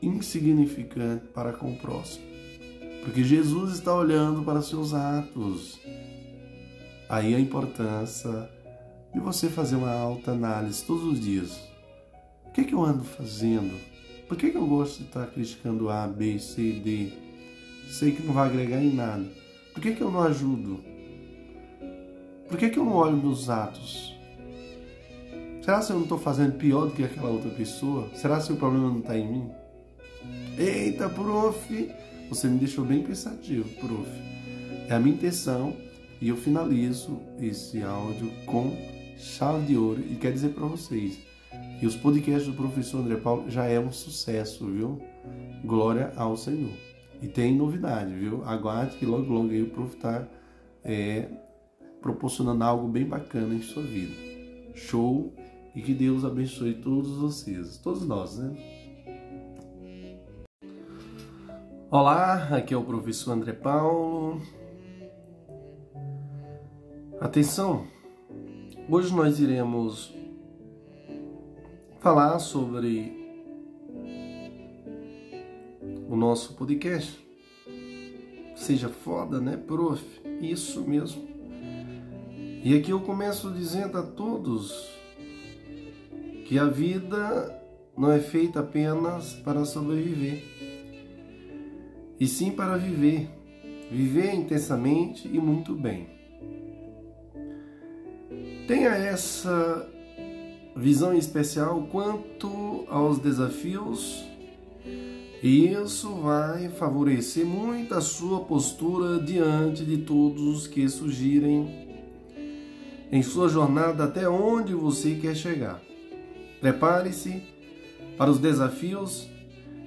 insignificantes 0.00 1.28
para 1.30 1.52
com 1.52 1.72
o 1.72 1.76
próximo. 1.76 2.31
Porque 3.02 3.22
Jesus 3.22 3.74
está 3.74 3.94
olhando 3.94 4.42
para 4.42 4.62
seus 4.62 4.94
atos. 4.94 5.78
Aí 7.08 7.34
a 7.34 7.40
importância 7.40 8.48
de 9.12 9.20
você 9.20 9.48
fazer 9.48 9.76
uma 9.76 9.92
alta 9.92 10.30
análise 10.30 10.84
todos 10.84 11.04
os 11.04 11.20
dias. 11.20 11.60
O 12.46 12.52
que, 12.52 12.62
é 12.62 12.64
que 12.64 12.74
eu 12.74 12.82
ando 12.82 13.04
fazendo? 13.04 13.78
Por 14.28 14.36
que, 14.36 14.50
que 14.50 14.56
eu 14.56 14.66
gosto 14.66 14.98
de 14.98 15.04
estar 15.04 15.26
criticando 15.26 15.90
A, 15.90 16.06
B, 16.06 16.38
C, 16.38 16.72
D? 16.72 17.12
sei 17.92 18.12
que 18.12 18.22
não 18.22 18.32
vai 18.32 18.48
agregar 18.48 18.82
em 18.82 18.94
nada. 18.94 19.24
Por 19.72 19.82
que, 19.82 19.92
que 19.92 20.00
eu 20.00 20.10
não 20.10 20.22
ajudo? 20.22 20.82
Por 22.48 22.58
que, 22.58 22.70
que 22.70 22.78
eu 22.78 22.84
não 22.84 22.94
olho 22.94 23.16
meus 23.16 23.48
atos? 23.50 24.14
Será 25.62 25.80
que 25.80 25.92
eu 25.92 25.96
não 25.96 26.02
estou 26.02 26.18
fazendo 26.18 26.56
pior 26.56 26.86
do 26.86 26.92
que 26.92 27.04
aquela 27.04 27.28
outra 27.28 27.50
pessoa? 27.50 28.08
Será 28.14 28.40
que 28.40 28.52
o 28.52 28.56
problema 28.56 28.88
não 28.88 28.98
está 28.98 29.16
em 29.16 29.30
mim? 29.30 29.50
Eita, 30.58 31.08
prof! 31.08 31.90
Você 32.32 32.48
me 32.48 32.58
deixou 32.58 32.82
bem 32.82 33.02
pensativo, 33.02 33.68
prof. 33.78 34.08
É 34.88 34.94
a 34.94 34.98
minha 34.98 35.14
intenção 35.14 35.76
e 36.18 36.30
eu 36.30 36.36
finalizo 36.38 37.20
esse 37.38 37.82
áudio 37.82 38.32
com 38.46 38.74
chave 39.18 39.66
de 39.66 39.76
ouro 39.76 40.00
e 40.00 40.14
quero 40.14 40.32
dizer 40.32 40.54
para 40.54 40.64
vocês 40.64 41.18
que 41.78 41.84
os 41.84 41.94
podcasts 41.94 42.46
do 42.46 42.54
professor 42.54 43.00
André 43.00 43.16
Paulo 43.16 43.50
já 43.50 43.66
é 43.66 43.78
um 43.78 43.92
sucesso, 43.92 44.64
viu? 44.64 44.98
Glória 45.62 46.10
ao 46.16 46.34
Senhor. 46.34 46.72
E 47.20 47.28
tem 47.28 47.54
novidade, 47.54 48.14
viu? 48.14 48.42
Aguarde 48.46 48.96
que 48.96 49.04
logo, 49.04 49.30
logo 49.30 49.50
aí 49.50 49.62
o 49.62 49.68
Prof 49.68 49.94
está 49.94 50.26
é, 50.82 51.28
proporcionando 52.00 52.64
algo 52.64 52.88
bem 52.88 53.04
bacana 53.04 53.54
em 53.54 53.60
sua 53.60 53.82
vida. 53.82 54.14
Show! 54.74 55.34
E 55.74 55.82
que 55.82 55.92
Deus 55.92 56.24
abençoe 56.24 56.72
todos 56.72 57.14
vocês, 57.18 57.76
todos 57.76 58.06
nós, 58.06 58.38
né? 58.38 58.81
Olá, 61.94 62.48
aqui 62.56 62.72
é 62.72 62.76
o 62.78 62.82
professor 62.82 63.32
André 63.32 63.52
Paulo. 63.52 64.40
Atenção! 67.20 67.86
Hoje 68.88 69.14
nós 69.14 69.38
iremos 69.38 70.10
falar 72.00 72.38
sobre 72.38 73.12
o 76.08 76.16
nosso 76.16 76.54
podcast. 76.54 77.22
Seja 78.56 78.88
foda, 78.88 79.38
né, 79.38 79.58
prof? 79.58 80.02
Isso 80.40 80.80
mesmo. 80.88 81.28
E 82.64 82.74
aqui 82.74 82.90
eu 82.90 83.00
começo 83.00 83.50
dizendo 83.50 83.98
a 83.98 84.02
todos 84.02 84.88
que 86.46 86.58
a 86.58 86.64
vida 86.64 87.54
não 87.94 88.10
é 88.10 88.18
feita 88.18 88.60
apenas 88.60 89.34
para 89.34 89.66
sobreviver, 89.66 90.61
e 92.22 92.26
sim 92.28 92.52
para 92.52 92.76
viver. 92.76 93.28
Viver 93.90 94.32
intensamente 94.32 95.26
e 95.26 95.40
muito 95.40 95.74
bem. 95.74 96.06
Tenha 98.68 98.90
essa 98.90 99.90
visão 100.76 101.12
especial 101.12 101.88
quanto 101.90 102.86
aos 102.88 103.18
desafios 103.18 104.24
e 105.42 105.66
isso 105.72 106.14
vai 106.14 106.68
favorecer 106.68 107.44
muito 107.44 107.92
a 107.92 108.00
sua 108.00 108.44
postura 108.44 109.18
diante 109.18 109.84
de 109.84 109.98
todos 109.98 110.42
os 110.42 110.68
que 110.68 110.88
surgirem 110.88 111.88
em 113.10 113.20
sua 113.20 113.48
jornada 113.48 114.04
até 114.04 114.28
onde 114.28 114.74
você 114.74 115.16
quer 115.16 115.34
chegar. 115.34 115.82
Prepare-se 116.60 117.42
para 118.16 118.30
os 118.30 118.38
desafios 118.38 119.31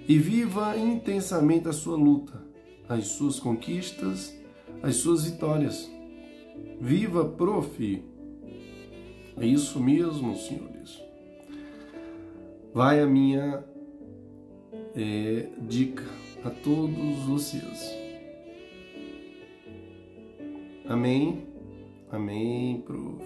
e 0.08 0.18
viva 0.20 0.78
intensamente 0.78 1.68
a 1.68 1.74
sua 1.74 1.98
luta, 1.98 2.42
as 2.88 3.08
suas 3.08 3.40
conquistas, 3.40 4.38
as 4.84 4.98
suas 4.98 5.26
vitórias. 5.26 5.90
Viva, 6.80 7.26
prof! 7.26 8.04
É 9.38 9.46
isso 9.46 9.80
mesmo, 9.80 10.36
senhores. 10.36 11.02
Vai 12.74 13.02
a 13.02 13.08
minha 13.08 13.64
é, 14.96 15.50
dica 15.62 16.06
a 16.44 16.50
todos 16.50 17.24
vocês. 17.26 17.92
Amém? 20.88 21.48
Amém, 22.12 22.82
prof. 22.82 23.26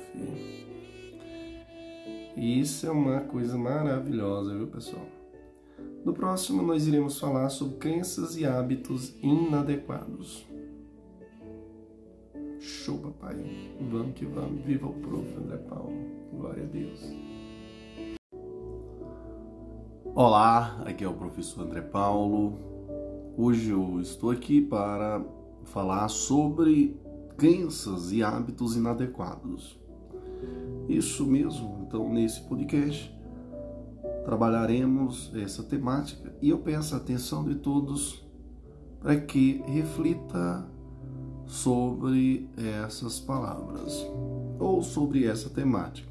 Isso 2.37 2.87
é 2.87 2.91
uma 2.91 3.19
coisa 3.21 3.57
maravilhosa, 3.57 4.55
viu, 4.55 4.67
pessoal? 4.67 5.18
No 6.05 6.13
próximo, 6.13 6.63
nós 6.63 6.87
iremos 6.87 7.19
falar 7.19 7.49
sobre 7.49 7.77
crenças 7.77 8.37
e 8.37 8.45
hábitos 8.45 9.13
inadequados. 9.21 10.47
Show, 12.59 12.97
papai. 12.99 13.35
Vamos 13.91 14.13
que 14.13 14.25
vamos. 14.25 14.63
Viva 14.63 14.87
o 14.87 14.93
prof. 14.93 15.27
André 15.37 15.57
Paulo. 15.57 15.91
Glória 16.31 16.63
a 16.63 16.67
Deus. 16.67 17.01
Olá, 20.15 20.81
aqui 20.85 21.03
é 21.03 21.07
o 21.07 21.13
professor 21.13 21.65
André 21.65 21.81
Paulo. 21.81 22.57
Hoje 23.37 23.71
eu 23.71 23.99
estou 23.99 24.31
aqui 24.31 24.61
para 24.61 25.23
falar 25.65 26.07
sobre 26.07 26.97
crenças 27.37 28.11
e 28.11 28.23
hábitos 28.23 28.75
inadequados. 28.75 29.79
Isso 30.87 31.25
mesmo, 31.25 31.85
então 31.87 32.11
nesse 32.11 32.41
podcast 32.41 33.18
trabalharemos 34.29 35.31
essa 35.33 35.63
temática 35.63 36.31
e 36.39 36.51
eu 36.51 36.59
peço 36.59 36.93
a 36.93 36.99
atenção 36.99 37.43
de 37.43 37.55
todos 37.55 38.23
para 39.01 39.19
que 39.19 39.63
reflita 39.65 40.69
sobre 41.47 42.47
essas 42.85 43.19
palavras 43.19 44.05
ou 44.59 44.83
sobre 44.83 45.25
essa 45.25 45.49
temática. 45.49 46.07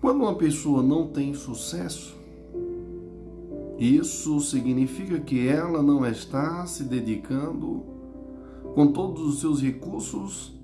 Quando 0.00 0.22
uma 0.22 0.34
pessoa 0.36 0.82
não 0.82 1.08
tem 1.08 1.34
sucesso, 1.34 2.16
isso 3.78 4.40
significa 4.40 5.20
que 5.20 5.46
ela 5.46 5.82
não 5.82 6.06
está 6.06 6.64
se 6.64 6.84
dedicando 6.84 7.84
com 8.74 8.90
todos 8.90 9.20
os 9.34 9.40
seus 9.40 9.60
recursos 9.60 10.58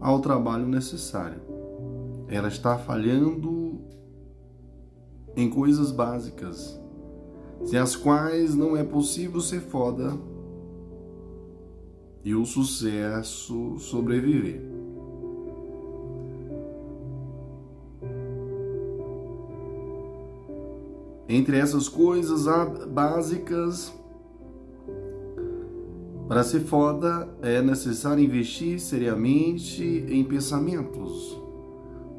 ao 0.00 0.20
trabalho 0.20 0.66
necessário. 0.66 1.42
Ela 2.28 2.48
está 2.48 2.78
falhando 2.78 3.63
em 5.36 5.50
coisas 5.50 5.90
básicas, 5.90 6.80
sem 7.64 7.78
as 7.78 7.96
quais 7.96 8.54
não 8.54 8.76
é 8.76 8.84
possível 8.84 9.40
ser 9.40 9.60
foda 9.60 10.16
e 12.24 12.34
o 12.34 12.44
sucesso 12.44 13.76
sobreviver. 13.78 14.62
Entre 21.28 21.56
essas 21.56 21.88
coisas 21.88 22.44
básicas, 22.88 23.92
para 26.28 26.42
ser 26.42 26.60
foda 26.60 27.28
é 27.42 27.60
necessário 27.60 28.22
investir 28.24 28.78
seriamente 28.80 29.82
em 30.08 30.24
pensamentos, 30.24 31.38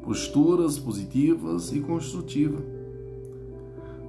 posturas 0.02 0.78
positivas 0.78 1.72
e 1.72 1.80
construtivas. 1.80 2.75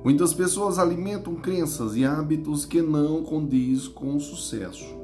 Muitas 0.07 0.33
pessoas 0.33 0.79
alimentam 0.79 1.35
crenças 1.35 1.97
e 1.97 2.05
hábitos 2.05 2.63
que 2.63 2.81
não 2.81 3.23
condiz 3.23 3.89
com 3.89 4.15
o 4.15 4.19
sucesso. 4.21 4.95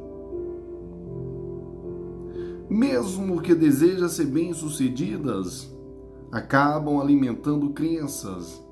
Mesmo 2.70 3.42
que 3.42 3.54
desejam 3.54 4.08
ser 4.08 4.28
bem-sucedidas, 4.28 5.70
acabam 6.32 7.02
alimentando 7.02 7.72
crenças 7.72 8.64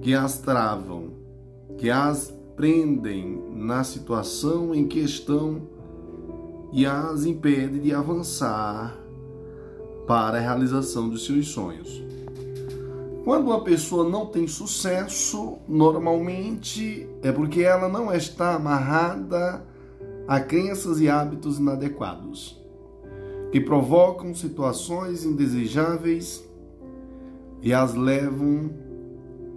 que 0.00 0.12
as 0.12 0.40
travam, 0.40 1.12
que 1.78 1.88
as 1.88 2.34
prendem 2.56 3.40
na 3.54 3.84
situação 3.84 4.74
em 4.74 4.88
que 4.88 4.98
estão 4.98 5.62
e 6.72 6.84
as 6.84 7.24
impede 7.24 7.78
de 7.78 7.94
avançar 7.94 8.98
para 10.08 10.38
a 10.38 10.40
realização 10.40 11.08
dos 11.08 11.24
seus 11.24 11.46
sonhos. 11.46 12.02
Quando 13.24 13.46
uma 13.46 13.62
pessoa 13.62 14.08
não 14.08 14.26
tem 14.26 14.48
sucesso, 14.48 15.58
normalmente 15.68 17.08
é 17.22 17.30
porque 17.30 17.62
ela 17.62 17.88
não 17.88 18.12
está 18.12 18.54
amarrada 18.54 19.64
a 20.26 20.40
crenças 20.40 21.00
e 21.00 21.08
hábitos 21.08 21.58
inadequados, 21.58 22.60
que 23.52 23.60
provocam 23.60 24.34
situações 24.34 25.24
indesejáveis 25.24 26.44
e 27.60 27.72
as 27.72 27.94
levam 27.94 28.70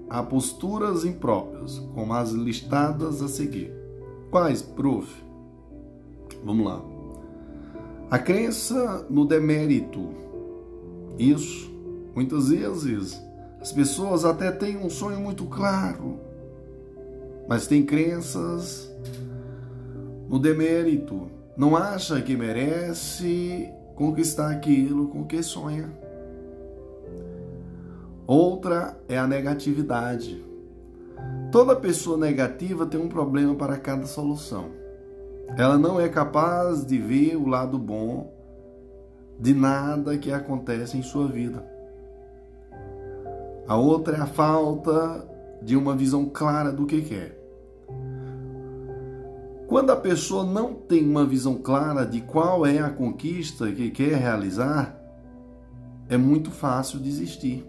a 0.08 0.22
posturas 0.22 1.04
impróprias, 1.04 1.80
como 1.96 2.14
as 2.14 2.32
listadas 2.32 3.24
a 3.24 3.28
seguir. 3.28 3.74
Quais, 4.30 4.62
prof? 4.62 5.12
Vamos 6.44 6.66
lá. 6.68 6.84
A 8.12 8.20
crença 8.20 9.08
no 9.10 9.26
demérito. 9.26 10.10
Isso, 11.18 11.72
muitas 12.14 12.50
vezes, 12.50 13.20
as 13.66 13.72
pessoas 13.72 14.24
até 14.24 14.52
têm 14.52 14.78
um 14.78 14.92
sonho 14.92 15.20
muito 15.20 15.44
claro, 15.46 16.20
mas 17.48 17.66
têm 17.66 17.84
crenças 17.84 18.96
no 20.30 20.38
demérito. 20.38 21.32
Não 21.58 21.76
acha 21.76 22.22
que 22.22 22.38
merece 22.38 23.68
conquistar 23.96 24.52
aquilo 24.52 25.08
com 25.08 25.26
que 25.26 25.42
sonha. 25.42 25.92
Outra 28.28 28.96
é 29.10 29.18
a 29.18 29.26
negatividade. 29.26 30.46
Toda 31.52 31.76
pessoa 31.76 32.20
negativa 32.20 32.86
tem 32.86 33.02
um 33.02 33.10
problema 33.10 33.56
para 33.56 33.78
cada 33.78 34.06
solução. 34.06 34.70
Ela 35.58 35.76
não 35.76 36.00
é 36.00 36.08
capaz 36.08 36.86
de 36.86 37.00
ver 37.00 37.36
o 37.36 37.48
lado 37.48 37.80
bom 37.80 38.32
de 39.40 39.56
nada 39.56 40.20
que 40.20 40.32
acontece 40.32 41.00
em 41.00 41.02
sua 41.02 41.28
vida. 41.28 41.75
A 43.68 43.76
outra 43.76 44.18
é 44.18 44.22
a 44.22 44.28
falta 44.28 45.28
de 45.62 45.76
uma 45.76 45.96
visão 45.96 46.30
clara 46.30 46.72
do 46.72 46.86
que 46.86 47.02
quer. 47.02 47.36
Quando 49.68 49.90
a 49.90 49.96
pessoa 49.96 50.44
não 50.44 50.76
tem 50.76 51.04
uma 51.04 51.26
visão 51.26 51.56
clara 51.56 52.06
de 52.06 52.22
qual 52.22 52.66
é 52.66 52.78
a 52.78 52.92
conquista 52.92 53.72
que 53.72 53.90
quer 53.90 54.16
realizar, 54.18 54.96
é 56.08 56.16
muito 56.16 56.52
fácil 56.52 57.00
desistir. 57.00 57.68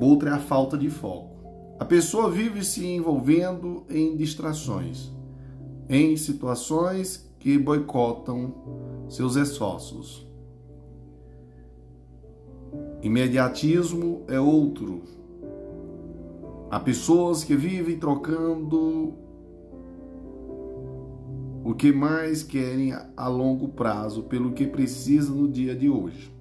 Outra 0.00 0.30
é 0.30 0.32
a 0.32 0.40
falta 0.40 0.76
de 0.76 0.90
foco. 0.90 1.36
A 1.78 1.84
pessoa 1.84 2.28
vive 2.28 2.64
se 2.64 2.84
envolvendo 2.84 3.84
em 3.88 4.16
distrações, 4.16 5.12
em 5.88 6.16
situações 6.16 7.32
que 7.38 7.56
boicotam 7.56 8.52
seus 9.08 9.36
esforços. 9.36 10.31
Imediatismo 13.02 14.22
é 14.28 14.38
outro. 14.38 15.02
Há 16.70 16.80
pessoas 16.80 17.44
que 17.44 17.54
vivem 17.54 17.98
trocando 17.98 19.14
o 21.64 21.74
que 21.74 21.92
mais 21.92 22.42
querem 22.42 22.92
a 23.16 23.28
longo 23.28 23.68
prazo 23.68 24.24
pelo 24.24 24.52
que 24.52 24.66
precisam 24.66 25.36
no 25.36 25.48
dia 25.48 25.74
de 25.74 25.88
hoje. 25.88 26.32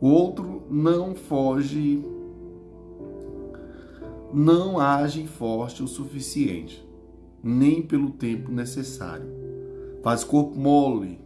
O 0.00 0.08
outro 0.08 0.62
não 0.70 1.14
foge, 1.14 2.04
não 4.32 4.78
age 4.78 5.26
forte 5.26 5.82
o 5.82 5.88
suficiente, 5.88 6.86
nem 7.42 7.82
pelo 7.82 8.10
tempo 8.10 8.52
necessário. 8.52 9.26
Faz 10.02 10.22
corpo 10.22 10.56
mole, 10.56 11.20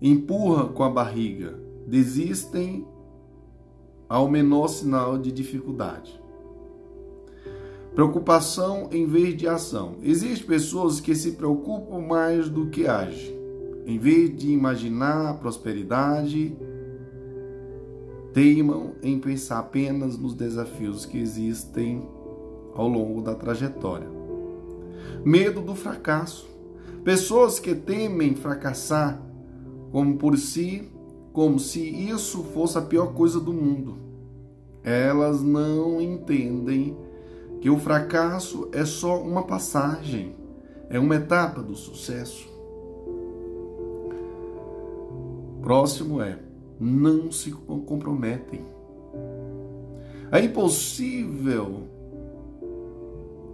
empurra 0.00 0.68
com 0.68 0.82
a 0.82 0.90
barriga, 0.90 1.61
desistem 1.92 2.86
ao 4.08 4.26
menor 4.26 4.68
sinal 4.68 5.18
de 5.18 5.30
dificuldade. 5.30 6.18
Preocupação 7.94 8.88
em 8.90 9.04
vez 9.04 9.36
de 9.36 9.46
ação. 9.46 9.96
Existem 10.02 10.46
pessoas 10.46 11.00
que 11.00 11.14
se 11.14 11.32
preocupam 11.32 12.00
mais 12.00 12.48
do 12.48 12.70
que 12.70 12.86
agem. 12.86 13.38
Em 13.84 13.98
vez 13.98 14.34
de 14.34 14.50
imaginar 14.50 15.28
a 15.28 15.34
prosperidade, 15.34 16.56
teimam 18.32 18.92
em 19.02 19.18
pensar 19.18 19.58
apenas 19.58 20.16
nos 20.16 20.32
desafios 20.32 21.04
que 21.04 21.18
existem 21.18 22.08
ao 22.74 22.88
longo 22.88 23.20
da 23.20 23.34
trajetória. 23.34 24.08
Medo 25.22 25.60
do 25.60 25.74
fracasso. 25.74 26.48
Pessoas 27.04 27.60
que 27.60 27.74
temem 27.74 28.34
fracassar 28.34 29.20
como 29.90 30.16
por 30.16 30.38
si, 30.38 30.90
como 31.32 31.58
se 31.58 31.80
isso 31.80 32.42
fosse 32.44 32.76
a 32.78 32.82
pior 32.82 33.14
coisa 33.14 33.40
do 33.40 33.52
mundo. 33.52 33.96
Elas 34.84 35.42
não 35.42 36.00
entendem 36.00 36.96
que 37.60 37.70
o 37.70 37.78
fracasso 37.78 38.68
é 38.72 38.84
só 38.84 39.20
uma 39.22 39.44
passagem, 39.44 40.34
é 40.90 40.98
uma 40.98 41.16
etapa 41.16 41.62
do 41.62 41.74
sucesso. 41.74 42.50
Próximo 45.62 46.20
é 46.20 46.38
não 46.78 47.30
se 47.30 47.52
comprometem. 47.52 48.66
É 50.32 50.42
impossível 50.42 51.82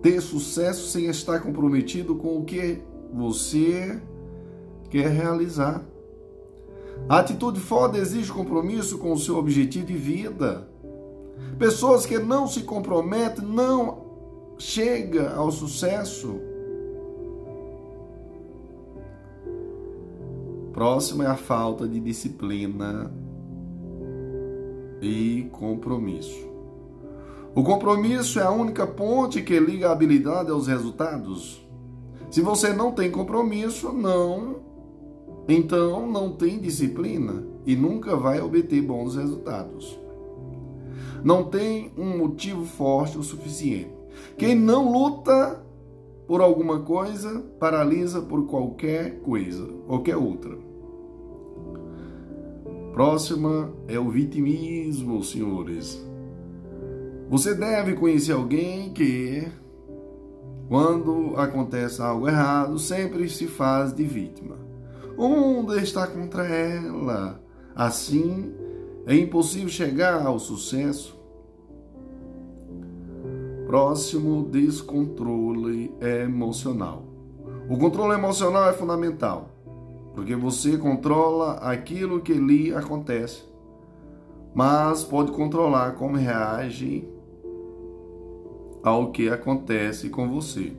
ter 0.00 0.20
sucesso 0.22 0.88
sem 0.88 1.06
estar 1.06 1.40
comprometido 1.40 2.14
com 2.14 2.38
o 2.38 2.44
que 2.44 2.80
você 3.12 4.00
quer 4.88 5.08
realizar. 5.10 5.84
A 7.06 7.18
atitude 7.18 7.61
foda 7.61 7.98
exige 7.98 8.32
compromisso 8.32 8.98
com 8.98 9.12
o 9.12 9.18
seu 9.18 9.37
objetivo 9.37 9.87
de 9.87 9.94
vida. 9.94 10.68
Pessoas 11.58 12.06
que 12.06 12.18
não 12.18 12.46
se 12.46 12.62
comprometem 12.62 13.44
não 13.44 14.06
chegam 14.58 15.38
ao 15.38 15.50
sucesso. 15.50 16.40
Próximo 20.72 21.22
é 21.22 21.26
a 21.26 21.37
falta 21.37 21.88
de 21.88 21.98
disciplina 21.98 23.12
e 25.02 25.48
compromisso. 25.50 26.46
O 27.54 27.64
compromisso 27.64 28.38
é 28.38 28.44
a 28.44 28.50
única 28.50 28.87
ponte 28.87 29.42
que 29.42 29.58
liga 29.58 29.88
a 29.88 29.92
habilidade 29.92 30.50
aos 30.50 30.68
resultados. 30.68 31.66
Se 32.30 32.40
você 32.40 32.72
não 32.72 32.92
tem 32.92 33.11
compromisso, 33.11 33.92
não, 33.92 34.56
então 35.48 36.06
não 36.06 36.32
tem 36.32 36.61
disciplina 36.61 37.42
e 37.64 37.74
nunca 37.74 38.14
vai 38.14 38.38
obter 38.38 38.82
bons 38.82 39.16
resultados. 39.16 39.98
Não 41.24 41.44
tem 41.44 41.90
um 41.96 42.18
motivo 42.18 42.64
forte 42.66 43.16
o 43.16 43.22
suficiente. 43.22 43.90
Quem 44.37 44.54
não 44.54 44.92
luta 44.92 45.64
por 46.26 46.42
alguma 46.42 46.80
coisa, 46.80 47.40
paralisa 47.58 48.20
por 48.20 48.46
qualquer 48.46 49.20
coisa, 49.20 49.66
qualquer 49.87 50.16
outra. 50.16 50.58
Próxima 52.92 53.72
é 53.87 53.98
o 53.98 54.11
vitimismo, 54.11 55.24
senhores. 55.24 56.04
Você 57.30 57.54
deve 57.54 57.94
conhecer 57.94 58.32
alguém 58.32 58.92
que, 58.92 59.48
quando 60.68 61.34
acontece 61.37 62.02
algo 62.02 62.28
errado, 62.28 62.78
sempre 62.78 63.28
se 63.28 63.46
faz 63.46 63.94
de 63.94 64.04
vítima. 64.04 64.67
O 65.18 65.26
mundo 65.26 65.76
está 65.76 66.07
contra 66.07 66.46
ela. 66.46 67.42
Assim, 67.74 68.54
é 69.04 69.16
impossível 69.16 69.68
chegar 69.68 70.24
ao 70.24 70.38
sucesso. 70.38 71.18
Próximo, 73.66 74.44
descontrole 74.44 75.92
emocional. 76.22 77.02
O 77.68 77.76
controle 77.76 78.14
emocional 78.14 78.70
é 78.70 78.72
fundamental, 78.72 79.50
porque 80.14 80.37
você 80.37 80.78
controla 80.78 81.54
aquilo 81.54 82.20
que 82.20 82.35
lhe 82.35 82.72
acontece, 82.72 83.42
mas 84.54 85.02
pode 85.02 85.33
controlar 85.33 85.96
como 85.96 86.16
reage 86.16 87.09
ao 88.85 89.11
que 89.11 89.28
acontece 89.28 90.09
com 90.11 90.28
você. 90.28 90.72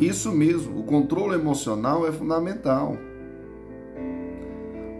Isso 0.00 0.32
mesmo, 0.32 0.80
o 0.80 0.82
controle 0.82 1.34
emocional 1.34 2.06
é 2.06 2.10
fundamental. 2.10 2.96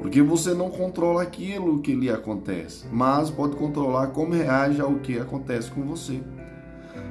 Porque 0.00 0.22
você 0.22 0.54
não 0.54 0.70
controla 0.70 1.22
aquilo 1.22 1.80
que 1.80 1.94
lhe 1.94 2.10
acontece, 2.10 2.86
mas 2.92 3.30
pode 3.30 3.56
controlar 3.56 4.08
como 4.08 4.34
reage 4.34 4.80
ao 4.80 4.96
que 4.96 5.18
acontece 5.18 5.70
com 5.70 5.82
você. 5.82 6.22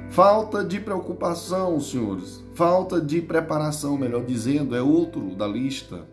Falta 0.08 0.64
de 0.64 0.80
preocupação, 0.80 1.78
senhores. 1.80 2.42
Falta 2.54 3.00
de 3.00 3.20
preparação, 3.20 3.98
melhor 3.98 4.24
dizendo, 4.24 4.74
é 4.74 4.80
outro 4.80 5.34
da 5.34 5.46
lista. 5.46 6.06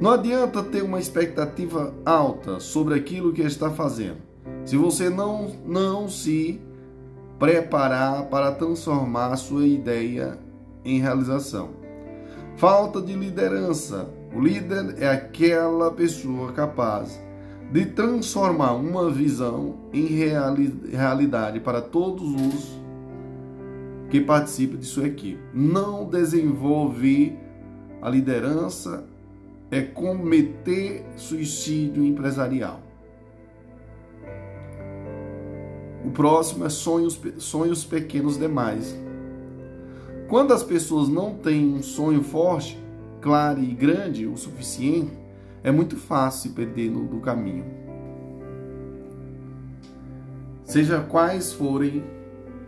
Não 0.00 0.12
adianta 0.12 0.62
ter 0.62 0.82
uma 0.82 0.98
expectativa 0.98 1.94
alta 2.04 2.58
sobre 2.58 2.94
aquilo 2.94 3.32
que 3.32 3.42
está 3.42 3.70
fazendo. 3.70 4.18
Se 4.64 4.76
você 4.76 5.10
não, 5.10 5.52
não 5.66 6.08
se 6.08 6.60
preparar 7.38 8.24
para 8.24 8.52
transformar 8.52 9.36
sua 9.36 9.66
ideia 9.66 10.38
em 10.84 11.00
realização. 11.00 11.70
Falta 12.56 13.00
de 13.00 13.14
liderança. 13.14 14.08
O 14.34 14.40
líder 14.40 14.96
é 14.98 15.08
aquela 15.08 15.90
pessoa 15.90 16.52
capaz 16.52 17.20
de 17.70 17.86
transformar 17.86 18.72
uma 18.72 19.10
visão 19.10 19.76
em 19.92 20.06
reali 20.06 20.74
realidade 20.90 21.60
para 21.60 21.80
todos 21.80 22.28
os 22.34 22.78
que 24.10 24.20
participam 24.20 24.78
de 24.78 24.86
sua 24.86 25.06
equipe. 25.06 25.40
Não 25.52 26.04
desenvolver 26.08 27.38
a 28.00 28.08
liderança 28.08 29.04
é 29.70 29.82
cometer 29.82 31.04
suicídio 31.16 32.04
empresarial. 32.04 32.80
O 36.04 36.10
próximo 36.10 36.64
é 36.64 36.70
sonhos, 36.70 37.20
sonhos 37.36 37.84
pequenos 37.84 38.38
demais. 38.38 38.96
Quando 40.28 40.52
as 40.52 40.62
pessoas 40.62 41.08
não 41.08 41.34
têm 41.34 41.74
um 41.74 41.82
sonho 41.82 42.22
forte, 42.22 42.78
claro 43.20 43.62
e 43.62 43.72
grande 43.72 44.26
o 44.26 44.36
suficiente, 44.36 45.10
é 45.64 45.70
muito 45.70 45.96
fácil 45.96 46.50
se 46.50 46.54
perder 46.54 46.90
no, 46.90 47.06
do 47.06 47.18
caminho. 47.18 47.64
Seja 50.64 51.00
quais 51.00 51.52
forem 51.52 52.04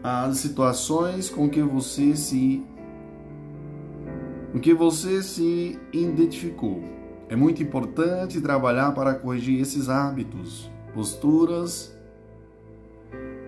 as 0.03 0.39
situações 0.39 1.29
com 1.29 1.51
que 1.51 1.61
você 1.61 2.17
se 2.17 2.65
com 4.53 4.59
que 4.59 4.75
você 4.75 5.23
se 5.23 5.79
identificou. 5.93 6.83
É 7.29 7.37
muito 7.37 7.63
importante 7.63 8.41
trabalhar 8.41 8.93
para 8.93 9.15
corrigir 9.15 9.61
esses 9.61 9.89
hábitos, 9.89 10.69
posturas 10.93 11.95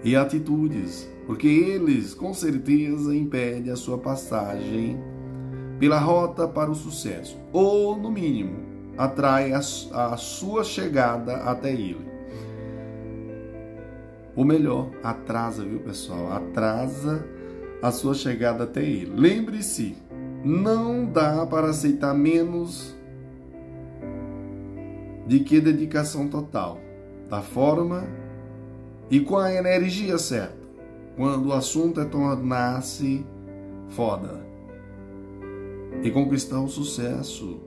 e 0.04 0.14
atitudes, 0.14 1.10
porque 1.32 1.48
eles 1.48 2.12
com 2.12 2.34
certeza 2.34 3.16
impedem 3.16 3.72
a 3.72 3.76
sua 3.76 3.96
passagem 3.96 5.02
pela 5.78 5.98
rota 5.98 6.46
para 6.46 6.70
o 6.70 6.74
sucesso, 6.74 7.38
ou 7.50 7.96
no 7.96 8.10
mínimo, 8.10 8.58
atrai 8.98 9.54
a, 9.54 9.58
a 9.58 10.16
sua 10.18 10.62
chegada 10.62 11.36
até 11.36 11.72
ele. 11.72 12.06
Ou 14.36 14.44
melhor, 14.44 14.90
atrasa, 15.02 15.64
viu 15.64 15.80
pessoal? 15.80 16.34
Atrasa 16.34 17.26
a 17.80 17.90
sua 17.90 18.12
chegada 18.12 18.64
até 18.64 18.82
ele. 18.82 19.14
Lembre-se, 19.16 19.96
não 20.44 21.06
dá 21.06 21.46
para 21.46 21.70
aceitar 21.70 22.12
menos 22.12 22.94
de 25.26 25.40
que 25.40 25.62
dedicação 25.62 26.28
total. 26.28 26.78
Da 27.30 27.40
forma 27.40 28.06
e 29.10 29.18
com 29.20 29.38
a 29.38 29.50
energia 29.50 30.18
certa, 30.18 30.61
quando 31.16 31.46
o 31.46 31.52
assunto 31.52 32.00
é 32.00 32.04
tornar-se 32.04 33.24
foda 33.88 34.46
e 36.02 36.10
conquistar 36.10 36.60
o 36.60 36.68
sucesso. 36.68 37.60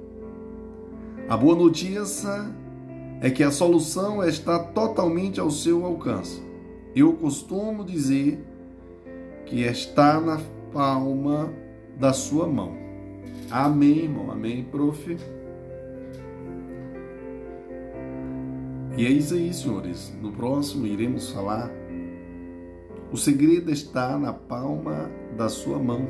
A 1.30 1.38
boa 1.38 1.56
notícia 1.56 2.52
é 3.22 3.30
que 3.30 3.44
a 3.44 3.52
solução 3.52 4.24
está 4.24 4.60
totalmente 4.60 5.40
ao 5.40 5.50
seu 5.50 5.86
alcance. 5.86 6.44
Eu 6.96 7.14
costumo 7.14 7.84
dizer 7.84 8.44
que 9.46 9.62
está 9.62 10.20
na 10.20 10.40
palma 10.74 11.54
da 12.00 12.14
sua 12.14 12.48
mão. 12.48 12.76
Amém, 13.50 14.04
irmão. 14.04 14.32
Amém, 14.32 14.64
prof. 14.64 15.18
E 18.98 19.06
é 19.06 19.10
isso 19.10 19.34
aí, 19.34 19.54
senhores. 19.54 20.14
No 20.22 20.32
próximo 20.32 20.88
iremos 20.88 21.30
falar. 21.32 21.70
O 23.16 23.18
segredo 23.18 23.72
está 23.72 24.20
na 24.20 24.34
palma 24.34 25.10
da 25.38 25.48
sua 25.48 25.80
mão. 25.80 26.06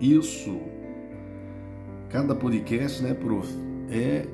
Isso. 0.00 0.58
Cada 2.10 2.34
podcast, 2.34 3.00
né, 3.04 3.14
prof? 3.14 3.48
É 3.88 4.26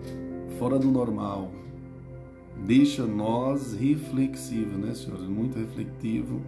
fora 0.58 0.78
do 0.78 0.90
normal. 0.90 1.52
Deixa 2.66 3.04
nós 3.04 3.74
reflexivo, 3.74 4.78
né, 4.78 4.94
senhores? 4.94 5.26
Muito 5.26 5.58
refletivo. 5.58 6.40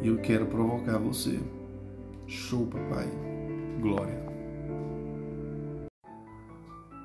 E 0.00 0.06
eu 0.06 0.18
quero 0.18 0.46
provocar 0.46 0.98
você. 0.98 1.40
Show, 2.24 2.68
papai. 2.68 3.08
Glória. 3.80 4.24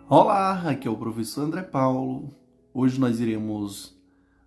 Olá, 0.07 0.69
aqui 0.69 0.87
é 0.87 0.91
o 0.91 0.95
professor 0.95 1.45
André 1.45 1.63
Paulo 1.63 2.29
Hoje 2.71 2.99
nós 2.99 3.19
iremos 3.19 3.97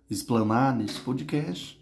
explanar 0.09 0.73
nesse 0.73 1.01
podcast 1.01 1.80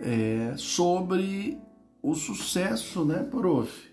é, 0.00 0.54
sobre 0.56 1.58
o 2.02 2.14
sucesso, 2.14 3.04
né, 3.04 3.22
prof? 3.22 3.90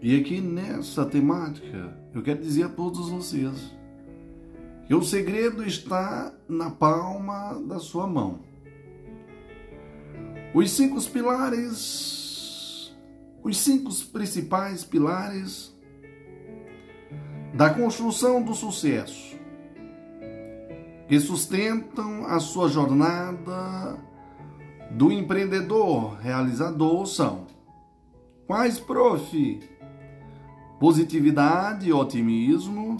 E 0.00 0.20
aqui 0.20 0.40
nessa 0.40 1.06
temática, 1.06 1.96
eu 2.14 2.22
quero 2.22 2.40
dizer 2.40 2.64
a 2.64 2.68
todos 2.68 3.08
vocês 3.08 3.74
que 4.86 4.94
o 4.94 5.02
segredo 5.02 5.64
está 5.64 6.32
na 6.46 6.70
palma 6.70 7.54
da 7.66 7.78
sua 7.78 8.06
mão. 8.06 8.40
Os 10.54 10.70
cinco 10.70 11.02
pilares, 11.10 12.94
os 13.42 13.56
cinco 13.56 13.90
principais 14.12 14.84
pilares 14.84 15.74
da 17.54 17.70
construção 17.70 18.42
do 18.42 18.54
sucesso 18.54 19.34
que 21.08 21.18
sustentam 21.20 22.26
a 22.26 22.40
sua 22.40 22.68
jornada 22.68 23.98
do 24.94 25.10
empreendedor 25.10 26.16
realizador 26.20 27.04
são 27.06 27.46
quais, 28.46 28.78
prof? 28.78 29.60
Positividade, 30.78 31.92
otimismo, 31.92 32.98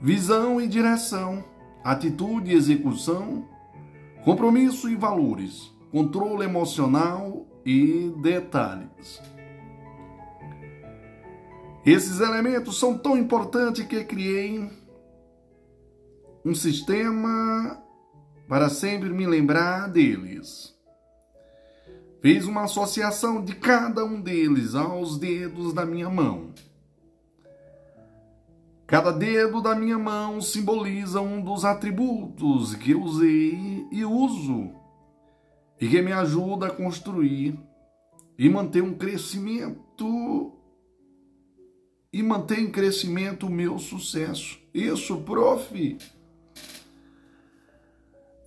visão 0.00 0.60
e 0.60 0.68
direção, 0.68 1.42
atitude 1.82 2.52
e 2.52 2.54
execução, 2.54 3.48
compromisso 4.24 4.88
e 4.88 4.94
valores, 4.94 5.72
controle 5.90 6.44
emocional 6.44 7.46
e 7.64 8.12
detalhes. 8.22 9.20
Esses 11.84 12.20
elementos 12.20 12.78
são 12.78 12.96
tão 12.96 13.16
importantes 13.16 13.84
que 13.84 14.04
criei 14.04 14.70
um 16.44 16.54
sistema 16.54 17.82
para 18.48 18.68
sempre 18.68 19.08
me 19.08 19.26
lembrar 19.26 19.88
deles. 19.88 20.73
Fez 22.24 22.46
uma 22.46 22.64
associação 22.64 23.44
de 23.44 23.54
cada 23.54 24.02
um 24.02 24.18
deles 24.18 24.74
aos 24.74 25.18
dedos 25.18 25.74
da 25.74 25.84
minha 25.84 26.08
mão. 26.08 26.54
Cada 28.86 29.12
dedo 29.12 29.60
da 29.60 29.74
minha 29.74 29.98
mão 29.98 30.40
simboliza 30.40 31.20
um 31.20 31.44
dos 31.44 31.66
atributos 31.66 32.74
que 32.76 32.94
usei 32.94 33.86
e 33.92 34.06
uso 34.06 34.70
e 35.78 35.86
que 35.86 36.00
me 36.00 36.12
ajuda 36.12 36.68
a 36.68 36.70
construir 36.70 37.60
e 38.38 38.48
manter 38.48 38.82
um 38.82 38.94
crescimento 38.94 40.50
e 42.10 42.22
manter 42.22 42.58
em 42.58 42.70
crescimento 42.70 43.48
o 43.48 43.50
meu 43.50 43.78
sucesso. 43.78 44.58
Isso, 44.72 45.18
prof. 45.18 45.98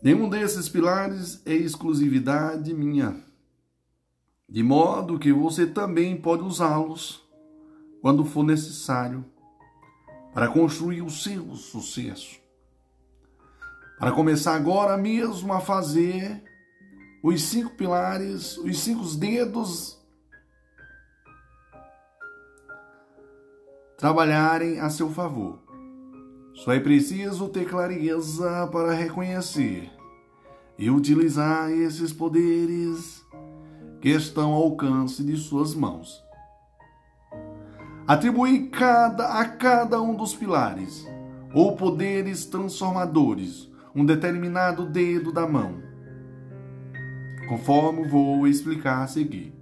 Nenhum 0.01 0.27
desses 0.27 0.67
pilares 0.67 1.43
é 1.45 1.53
exclusividade 1.53 2.73
minha, 2.73 3.26
de 4.49 4.63
modo 4.63 5.19
que 5.19 5.33
você 5.33 5.67
também 5.67 6.15
pode 6.15 6.43
usá-los 6.43 7.27
quando 8.01 8.23
for 8.23 8.43
necessário 8.43 9.25
para 10.33 10.47
construir 10.47 11.01
o 11.01 11.10
seu 11.10 11.53
sucesso. 11.55 12.39
Para 13.99 14.12
começar 14.12 14.55
agora 14.55 14.95
mesmo 14.95 15.51
a 15.51 15.60
fazer 15.60 16.43
os 17.23 17.41
cinco 17.41 17.71
pilares, 17.75 18.57
os 18.57 18.79
cinco 18.79 19.03
dedos 19.15 19.99
trabalharem 23.97 24.79
a 24.79 24.89
seu 24.89 25.10
favor. 25.10 25.60
Só 26.53 26.71
é 26.71 26.79
preciso 26.79 27.49
ter 27.49 27.67
clareza 27.67 28.67
para 28.67 28.93
reconhecer 28.93 29.91
e 30.77 30.89
utilizar 30.89 31.71
esses 31.71 32.13
poderes 32.13 33.16
que 34.01 34.10
estão 34.10 34.53
ao 34.53 34.63
alcance 34.63 35.23
de 35.23 35.36
suas 35.38 35.73
mãos. 35.73 36.23
Atribuir 38.07 38.69
cada, 38.69 39.39
a 39.39 39.45
cada 39.45 40.01
um 40.01 40.15
dos 40.15 40.33
pilares 40.33 41.05
ou 41.53 41.75
poderes 41.75 42.45
transformadores 42.45 43.69
um 43.93 44.05
determinado 44.05 44.86
dedo 44.86 45.31
da 45.31 45.47
mão, 45.47 45.81
conforme 47.49 48.07
vou 48.07 48.47
explicar 48.47 49.03
a 49.03 49.07
seguir. 49.07 49.53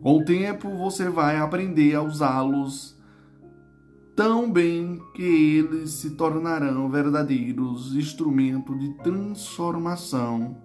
Com 0.00 0.18
o 0.18 0.24
tempo 0.24 0.74
você 0.78 1.08
vai 1.08 1.36
aprender 1.36 1.94
a 1.94 2.02
usá-los 2.02 2.98
tão 4.16 4.50
bem 4.50 5.00
que 5.14 5.22
eles 5.22 5.90
se 5.90 6.10
tornarão 6.10 6.88
verdadeiros 6.90 7.94
instrumentos 7.94 8.78
de 8.80 8.94
transformação 9.02 10.56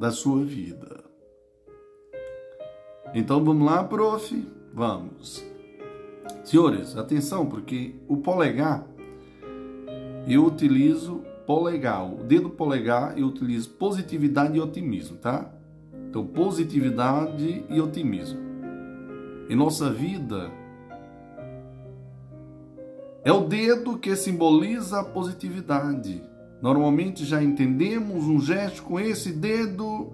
da 0.00 0.10
sua 0.10 0.42
vida. 0.42 1.04
Então 3.14 3.44
vamos 3.44 3.66
lá, 3.66 3.84
prof? 3.84 4.48
Vamos. 4.72 5.44
Senhores, 6.42 6.96
atenção, 6.96 7.44
porque 7.44 7.96
o 8.08 8.16
polegar 8.16 8.86
eu 10.26 10.46
utilizo 10.46 11.22
polegar, 11.46 12.10
o 12.10 12.24
dedo 12.24 12.48
polegar 12.48 13.18
eu 13.18 13.26
utilizo 13.26 13.68
positividade 13.70 14.56
e 14.56 14.60
otimismo, 14.60 15.18
tá? 15.18 15.52
Então, 16.08 16.26
positividade 16.26 17.64
e 17.68 17.78
otimismo. 17.78 18.40
Em 19.50 19.54
nossa 19.54 19.90
vida, 19.90 20.50
é 23.22 23.32
o 23.32 23.40
dedo 23.40 23.98
que 23.98 24.16
simboliza 24.16 25.00
a 25.00 25.04
positividade. 25.04 26.22
Normalmente 26.62 27.24
já 27.24 27.42
entendemos 27.42 28.24
um 28.24 28.40
gesto 28.40 28.82
com 28.82 29.00
esse 29.00 29.32
dedo 29.32 30.12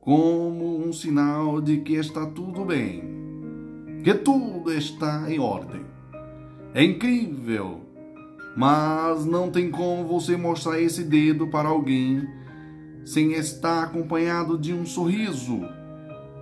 como 0.00 0.86
um 0.86 0.92
sinal 0.92 1.60
de 1.60 1.78
que 1.78 1.94
está 1.94 2.26
tudo 2.26 2.64
bem, 2.64 3.02
que 4.02 4.12
tudo 4.14 4.72
está 4.72 5.30
em 5.30 5.38
ordem. 5.38 5.80
É 6.74 6.82
incrível, 6.82 7.80
mas 8.56 9.24
não 9.24 9.50
tem 9.50 9.70
como 9.70 10.06
você 10.06 10.36
mostrar 10.36 10.80
esse 10.80 11.04
dedo 11.04 11.48
para 11.48 11.68
alguém 11.68 12.26
sem 13.04 13.32
estar 13.32 13.84
acompanhado 13.84 14.58
de 14.58 14.72
um 14.72 14.84
sorriso 14.84 15.60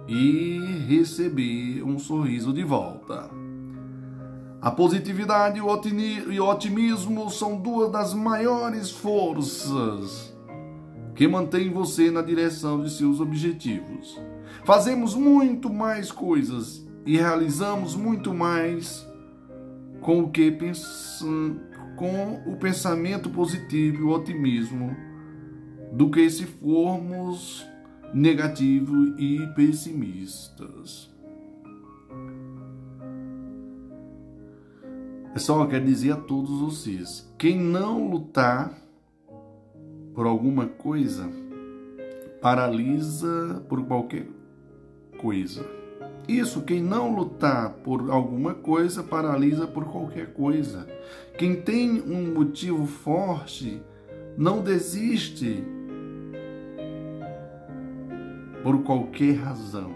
e 0.09 0.59
receber 0.89 1.83
um 1.83 1.99
sorriso 1.99 2.53
de 2.53 2.65
volta. 2.65 3.31
A 4.63 4.71
positividade 4.71 5.59
e 5.59 5.63
o 6.41 6.47
otimismo 6.47 7.31
são 7.31 7.57
duas 7.57 7.91
das 7.91 8.13
maiores 8.13 8.91
forças 8.91 10.35
que 11.15 11.27
mantêm 11.27 11.71
você 11.73 12.11
na 12.11 12.21
direção 12.21 12.83
de 12.83 12.91
seus 12.91 13.21
objetivos. 13.21 14.21
Fazemos 14.65 15.15
muito 15.15 15.73
mais 15.73 16.13
coisas 16.13 16.87
e 17.07 17.17
realizamos 17.17 17.97
muito 17.97 18.35
mais 18.35 19.07
com 20.03 20.21
o 20.21 20.31
que 20.31 20.51
pensam, 20.51 21.59
com 21.97 22.43
o 22.47 22.57
pensamento 22.57 23.31
positivo 23.31 24.01
e 24.01 24.03
o 24.03 24.11
otimismo 24.11 24.95
do 25.93 26.11
que 26.11 26.29
se 26.29 26.45
formos 26.45 27.67
negativos 28.13 29.15
e 29.19 29.39
pessimistas. 29.55 31.10
Só 35.39 35.65
quero 35.67 35.85
dizer 35.85 36.13
a 36.13 36.17
todos 36.17 36.61
vocês: 36.61 37.33
quem 37.39 37.59
não 37.59 38.11
lutar 38.11 38.75
por 40.15 40.27
alguma 40.27 40.67
coisa, 40.67 41.31
paralisa 42.41 43.65
por 43.69 43.85
qualquer 43.85 44.27
coisa. 45.19 45.65
Isso, 46.29 46.63
quem 46.63 46.83
não 46.83 47.15
lutar 47.15 47.71
por 47.85 48.11
alguma 48.11 48.55
coisa, 48.55 49.03
paralisa 49.03 49.67
por 49.67 49.85
qualquer 49.85 50.33
coisa. 50.33 50.87
Quem 51.39 51.61
tem 51.61 52.01
um 52.03 52.33
motivo 52.35 52.87
forte, 52.87 53.83
não 54.37 54.63
desiste 54.63 55.65
por 58.63 58.83
qualquer 58.83 59.37
razão. 59.37 59.95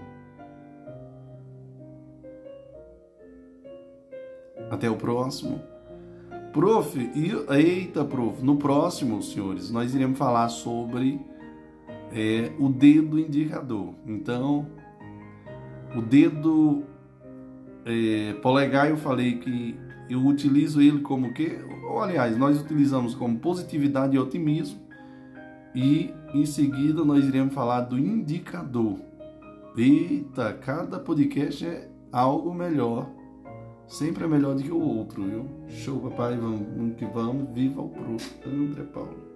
Até 4.74 4.90
o 4.90 4.96
próximo. 4.96 5.62
Prof, 6.52 6.98
e, 6.98 7.30
eita, 7.54 8.04
prof, 8.04 8.44
no 8.44 8.56
próximo, 8.56 9.22
senhores, 9.22 9.70
nós 9.70 9.94
iremos 9.94 10.18
falar 10.18 10.48
sobre 10.48 11.20
é, 12.12 12.50
o 12.58 12.68
dedo 12.68 13.16
indicador. 13.16 13.94
Então, 14.04 14.66
o 15.96 16.02
dedo 16.02 16.82
é, 17.84 18.32
polegar, 18.42 18.90
eu 18.90 18.96
falei 18.96 19.38
que 19.38 19.76
eu 20.10 20.26
utilizo 20.26 20.80
ele 20.80 21.00
como 21.00 21.32
que, 21.32 21.56
ou 21.88 22.00
aliás, 22.00 22.36
nós 22.36 22.60
utilizamos 22.60 23.14
como 23.14 23.38
positividade 23.38 24.16
e 24.16 24.18
otimismo. 24.18 24.80
E 25.72 26.12
em 26.34 26.44
seguida 26.44 27.04
nós 27.04 27.24
iremos 27.24 27.54
falar 27.54 27.82
do 27.82 27.96
indicador. 27.96 28.98
Eita, 29.76 30.52
cada 30.52 30.98
podcast 30.98 31.64
é 31.64 31.88
algo 32.10 32.52
melhor 32.52 33.08
sempre 33.88 34.24
é 34.24 34.26
melhor 34.26 34.54
do 34.54 34.62
que 34.62 34.70
o 34.70 34.80
outro, 34.80 35.24
viu? 35.24 35.48
Show, 35.68 36.00
papai, 36.00 36.36
vamos, 36.36 36.96
que 36.96 37.06
vamos, 37.06 37.52
viva 37.54 37.80
o 37.80 37.88
prof. 37.88 38.40
André 38.46 38.84
Paulo. 38.84 39.34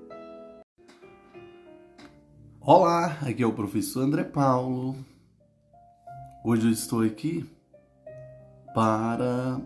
Olá, 2.60 3.18
aqui 3.22 3.42
é 3.42 3.46
o 3.46 3.52
professor 3.52 4.02
André 4.02 4.24
Paulo. 4.24 4.96
Hoje 6.44 6.66
eu 6.66 6.72
estou 6.72 7.02
aqui 7.02 7.48
para 8.74 9.60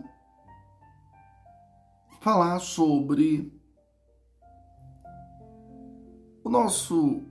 falar 2.21 2.59
sobre 2.59 3.51
o 6.43 6.49
nosso 6.49 7.23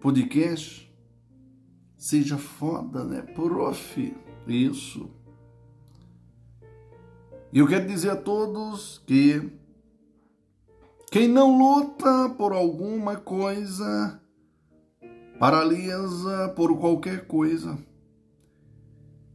podcast 0.00 0.86
Seja 1.96 2.38
Foda, 2.38 3.04
né? 3.04 3.22
Prof. 3.22 4.16
Isso. 4.46 5.10
E 7.56 7.58
eu 7.58 7.66
quero 7.66 7.86
dizer 7.86 8.10
a 8.10 8.16
todos 8.16 8.98
que 9.06 9.50
quem 11.10 11.26
não 11.26 11.56
luta 11.56 12.28
por 12.36 12.52
alguma 12.52 13.16
coisa 13.16 14.20
paralisa 15.38 16.50
por 16.54 16.78
qualquer 16.78 17.26
coisa. 17.26 17.78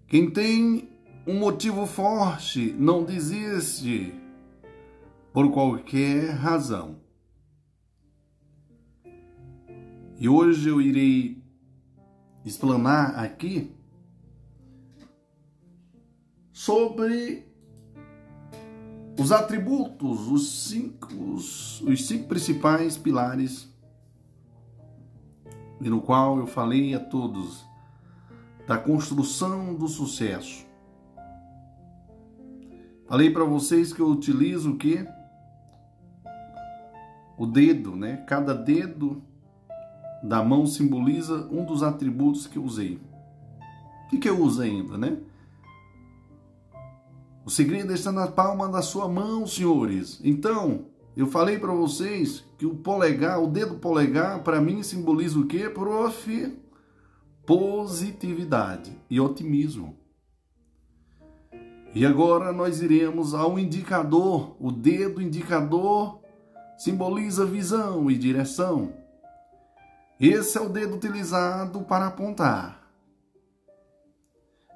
Quem 0.08 0.30
tem 0.30 0.88
um 1.26 1.40
motivo 1.40 1.88
forte 1.88 2.72
não 2.74 3.04
desiste 3.04 4.14
por 5.34 5.52
qualquer 5.52 6.30
razão. 6.30 7.02
E 10.20 10.30
hoje 10.30 10.70
eu 10.70 10.80
irei 10.80 11.44
explanar 12.46 13.18
aqui 13.18 13.72
sobre 16.52 17.50
os 19.22 19.32
atributos, 19.32 20.28
os 20.28 20.68
cinco, 20.68 21.14
os, 21.14 21.80
os 21.82 22.08
cinco 22.08 22.28
principais 22.28 22.98
pilares, 22.98 23.72
e 25.80 25.90
no 25.90 26.02
qual 26.02 26.40
eu 26.40 26.48
falei 26.48 26.96
a 26.96 27.00
todos 27.00 27.64
da 28.68 28.78
construção 28.78 29.76
do 29.76 29.88
sucesso. 29.88 30.66
Falei 33.08 33.30
para 33.30 33.44
vocês 33.44 33.94
que 33.94 34.00
eu 34.00 34.08
utilizo 34.08 34.72
o 34.72 34.78
que? 34.78 35.06
O 37.38 37.46
dedo, 37.46 37.96
né? 37.96 38.18
Cada 38.28 38.56
dedo 38.56 39.22
da 40.24 40.44
mão 40.44 40.66
simboliza 40.66 41.48
um 41.52 41.64
dos 41.64 41.84
atributos 41.84 42.48
que 42.48 42.58
eu 42.58 42.64
usei. 42.64 43.00
O 44.06 44.10
que, 44.10 44.18
que 44.18 44.30
eu 44.30 44.40
uso 44.42 44.62
ainda, 44.62 44.98
né? 44.98 45.18
O 47.46 47.50
segredo 47.50 47.94
está 47.94 48.12
na 48.12 48.28
palma 48.28 48.70
da 48.70 48.82
sua 48.82 49.08
mão, 49.08 49.48
senhores. 49.48 50.20
Então, 50.24 50.86
eu 51.16 51.28
falei 51.28 51.58
para 51.58 51.74
vocês 51.74 52.44
que 52.58 52.66
o 52.66 52.76
polegar, 52.76 53.42
o 53.42 53.48
dedo 53.48 53.76
polegar, 53.76 54.44
para 54.44 54.62
mim 54.62 54.84
simboliza 54.84 55.40
o 55.40 55.48
quê, 55.48 55.70
prof? 55.70 56.58
Positividade 57.46 58.96
e 59.10 59.20
otimismo. 59.20 59.98
E 61.94 62.06
agora 62.06 62.54
nós 62.54 62.82
iremos 62.82 63.34
ao 63.34 63.60
indicador. 63.60 64.56
O 64.60 64.72
dedo 64.72 65.22
indicador 65.22 66.22
simboliza 66.78 67.46
visão 67.46 68.10
e 68.10 68.18
direção. 68.18 68.94
Esse 70.20 70.58
é 70.58 70.62
o 70.62 70.70
dedo 70.70 70.96
utilizado 70.96 71.82
para 71.82 72.08
apontar. 72.08 72.82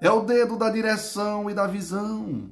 É 0.02 0.10
o 0.12 0.22
dedo 0.22 0.58
da 0.58 0.70
direção 0.70 1.50
e 1.50 1.54
da 1.54 1.68
visão. 1.68 2.52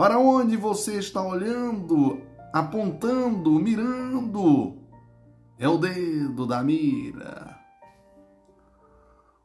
Para 0.00 0.18
onde 0.18 0.56
você 0.56 0.98
está 0.98 1.22
olhando, 1.22 2.22
apontando, 2.54 3.50
mirando? 3.60 4.78
É 5.58 5.68
o 5.68 5.76
dedo 5.76 6.46
da 6.46 6.62
mira. 6.62 7.60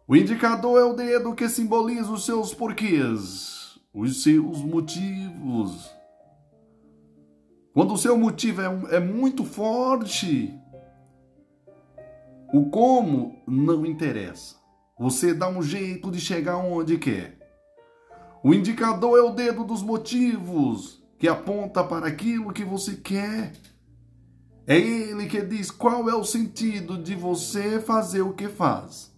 O 0.08 0.16
indicador 0.16 0.80
é 0.80 0.86
o 0.86 0.94
dedo 0.94 1.36
que 1.36 1.50
simboliza 1.50 2.10
os 2.10 2.26
seus 2.26 2.54
porquês, 2.54 3.78
os 3.94 4.24
seus 4.24 4.62
motivos. 4.62 5.94
Quando 7.74 7.94
o 7.94 7.98
seu 7.98 8.18
motivo 8.18 8.62
é, 8.62 8.96
é 8.96 9.00
muito 9.02 9.44
forte, 9.44 10.58
o 12.54 12.70
como 12.70 13.44
não 13.46 13.86
interessa. 13.86 14.56
Você 14.98 15.34
dá 15.34 15.50
um 15.50 15.62
jeito 15.62 16.10
de 16.10 16.22
chegar 16.22 16.56
onde 16.56 16.98
quer. 16.98 17.35
O 18.46 18.54
indicador 18.54 19.18
é 19.18 19.24
o 19.24 19.32
dedo 19.32 19.64
dos 19.64 19.82
motivos 19.82 21.04
que 21.18 21.28
aponta 21.28 21.84
para 21.84 22.06
aquilo 22.06 22.54
que 22.54 22.64
você 22.64 22.96
quer. 22.96 23.54
É 24.68 24.78
ele 24.78 25.26
que 25.26 25.42
diz 25.42 25.72
qual 25.72 26.08
é 26.08 26.14
o 26.14 26.24
sentido 26.24 26.96
de 26.96 27.16
você 27.16 27.80
fazer 27.80 28.22
o 28.22 28.36
que 28.36 28.48
faz, 28.48 29.12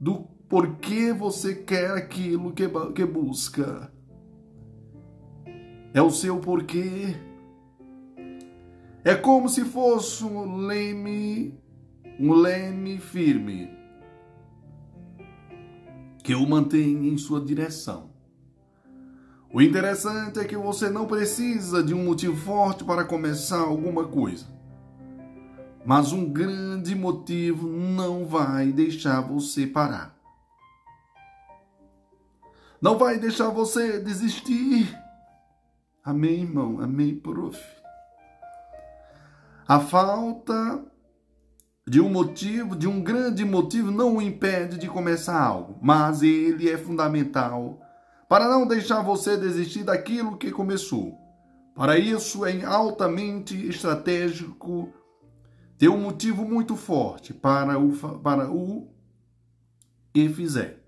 do 0.00 0.20
porquê 0.48 1.12
você 1.12 1.56
quer 1.56 1.90
aquilo 1.90 2.54
que, 2.54 2.66
que 2.94 3.04
busca. 3.04 3.92
É 5.92 6.00
o 6.00 6.10
seu 6.10 6.38
porquê. 6.38 7.16
É 9.04 9.14
como 9.14 9.50
se 9.50 9.62
fosse 9.62 10.24
um 10.24 10.56
leme, 10.56 11.54
um 12.18 12.32
leme 12.32 12.96
firme 12.96 13.76
que 16.24 16.34
o 16.34 16.48
mantém 16.48 17.08
em 17.08 17.18
sua 17.18 17.44
direção. 17.44 18.09
O 19.52 19.60
interessante 19.60 20.38
é 20.38 20.44
que 20.44 20.56
você 20.56 20.88
não 20.88 21.06
precisa 21.06 21.82
de 21.82 21.92
um 21.92 22.04
motivo 22.04 22.36
forte 22.36 22.84
para 22.84 23.04
começar 23.04 23.58
alguma 23.58 24.06
coisa. 24.06 24.46
Mas 25.84 26.12
um 26.12 26.24
grande 26.24 26.94
motivo 26.94 27.66
não 27.68 28.26
vai 28.26 28.70
deixar 28.70 29.20
você 29.20 29.66
parar. 29.66 30.16
Não 32.80 32.96
vai 32.96 33.18
deixar 33.18 33.48
você 33.48 33.98
desistir. 33.98 34.96
Amém, 36.04 36.42
irmão? 36.42 36.80
Amém, 36.80 37.16
prof. 37.16 37.60
A 39.66 39.80
falta 39.80 40.84
de 41.88 42.00
um 42.00 42.08
motivo, 42.08 42.76
de 42.76 42.86
um 42.86 43.02
grande 43.02 43.44
motivo, 43.44 43.90
não 43.90 44.18
o 44.18 44.22
impede 44.22 44.78
de 44.78 44.86
começar 44.86 45.40
algo, 45.40 45.76
mas 45.82 46.22
ele 46.22 46.70
é 46.70 46.78
fundamental 46.78 47.80
para 48.30 48.48
não 48.48 48.64
deixar 48.64 49.02
você 49.02 49.36
desistir 49.36 49.82
daquilo 49.82 50.36
que 50.36 50.52
começou. 50.52 51.18
Para 51.74 51.98
isso 51.98 52.46
é 52.46 52.64
altamente 52.64 53.56
estratégico 53.66 54.94
ter 55.76 55.88
um 55.88 56.00
motivo 56.00 56.44
muito 56.44 56.76
forte 56.76 57.34
para 57.34 57.76
o, 57.76 57.90
para 58.20 58.48
o 58.48 58.88
que 60.14 60.28
fizer. 60.28 60.80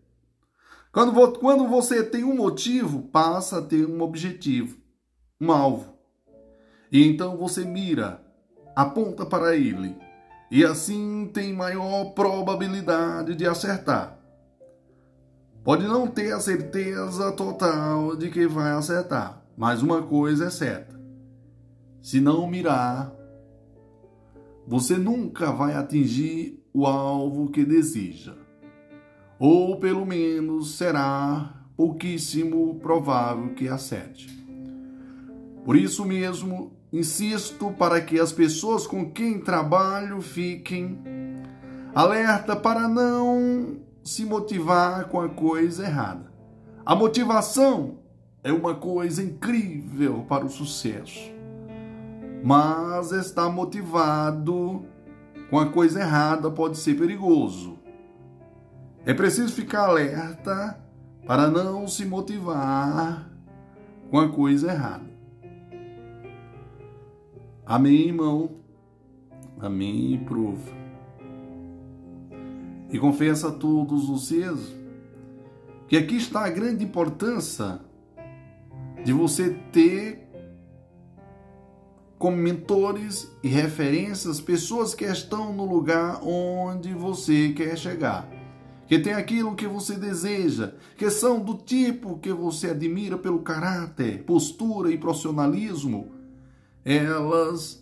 Quando, 0.93 1.32
quando 1.40 1.66
você 1.66 2.05
tem 2.05 2.22
um 2.22 2.36
motivo, 2.36 3.09
passa 3.09 3.59
a 3.59 3.62
ter 3.62 3.86
um 3.86 4.01
objetivo, 4.03 4.78
um 5.40 5.51
alvo. 5.51 5.99
E 6.93 7.05
então 7.05 7.36
você 7.36 7.64
mira, 7.64 8.24
aponta 8.76 9.26
para 9.26 9.57
ele 9.57 9.97
e 10.49 10.64
assim 10.64 11.28
tem 11.34 11.53
maior 11.53 12.12
probabilidade 12.12 13.34
de 13.34 13.49
acertar. 13.49 14.22
Pode 15.64 15.86
não 15.86 16.06
ter 16.06 16.32
a 16.32 16.40
certeza 16.40 17.32
total 17.32 18.16
de 18.16 18.30
que 18.30 18.46
vai 18.46 18.72
acertar, 18.72 19.42
mas 19.56 19.82
uma 19.82 20.02
coisa 20.02 20.46
é 20.46 20.50
certa: 20.50 21.00
se 22.00 22.20
não 22.20 22.46
mirar, 22.46 23.12
você 24.66 24.96
nunca 24.96 25.52
vai 25.52 25.74
atingir 25.74 26.62
o 26.72 26.86
alvo 26.86 27.50
que 27.50 27.64
deseja, 27.64 28.34
ou 29.38 29.78
pelo 29.78 30.04
menos 30.04 30.76
será 30.76 31.64
pouquíssimo 31.76 32.78
provável 32.80 33.54
que 33.54 33.68
acerte. 33.68 34.30
Por 35.64 35.76
isso 35.76 36.04
mesmo, 36.04 36.72
Insisto 36.92 37.70
para 37.70 38.02
que 38.02 38.20
as 38.20 38.32
pessoas 38.32 38.86
com 38.86 39.10
quem 39.10 39.40
trabalho 39.40 40.20
fiquem 40.20 40.98
alerta 41.94 42.54
para 42.54 42.86
não 42.86 43.78
se 44.05 44.24
motivar 44.24 45.09
com 45.09 45.20
a 45.20 45.28
coisa 45.28 45.84
errada. 45.84 46.32
A 46.84 46.94
motivação 46.94 47.98
é 48.42 48.53
uma 48.53 48.74
coisa 48.74 49.22
incrível 49.22 50.24
para 50.28 50.44
o 50.44 50.50
sucesso, 50.50 51.32
mas 52.42 53.12
estar 53.12 53.48
motivado 53.48 54.84
com 55.48 55.59
a 55.59 55.66
coisa 55.66 56.00
errada 56.00 56.50
pode 56.50 56.78
ser 56.78 56.98
perigoso. 56.98 57.78
É 59.05 59.14
preciso 59.14 59.53
ficar 59.53 59.88
alerta 59.88 60.80
para 61.26 61.48
não 61.48 61.86
se 61.86 62.05
motivar 62.05 63.28
com 64.11 64.18
a 64.18 64.28
coisa 64.28 64.72
errada. 64.72 65.11
Amém, 67.64 68.09
irmão. 68.09 68.50
Amém, 69.61 70.18
prof. 70.24 70.82
E 72.93 72.99
confesso 72.99 73.47
a 73.47 73.51
todos 73.51 74.07
vocês 74.07 74.59
que 75.88 75.97
aqui 75.97 76.16
está 76.16 76.45
a 76.45 76.51
grande 76.51 76.84
importância 76.84 77.80
de 79.05 79.12
você 79.12 79.51
ter 79.72 80.28
como 82.18 82.36
mentores 82.36 83.28
e 83.43 83.49
referências 83.49 84.40
pessoas 84.40 84.95
que 84.95 85.05
estão 85.05 85.53
no 85.53 85.64
lugar 85.64 86.20
onde 86.22 86.93
você 86.95 87.53
quer 87.57 87.76
chegar. 87.76 88.28
Que 88.86 88.99
tem 88.99 89.14
aquilo 89.14 89.57
que 89.57 89.66
você 89.66 89.97
deseja, 89.97 90.74
que 90.97 91.11
são 91.11 91.40
do 91.40 91.55
tipo 91.55 92.18
que 92.18 92.32
você 92.32 92.70
admira 92.70 93.16
pelo 93.16 93.40
caráter, 93.40 94.22
postura 94.24 94.90
e 94.90 94.99
profissionalismo 94.99 96.12
elas 96.84 97.82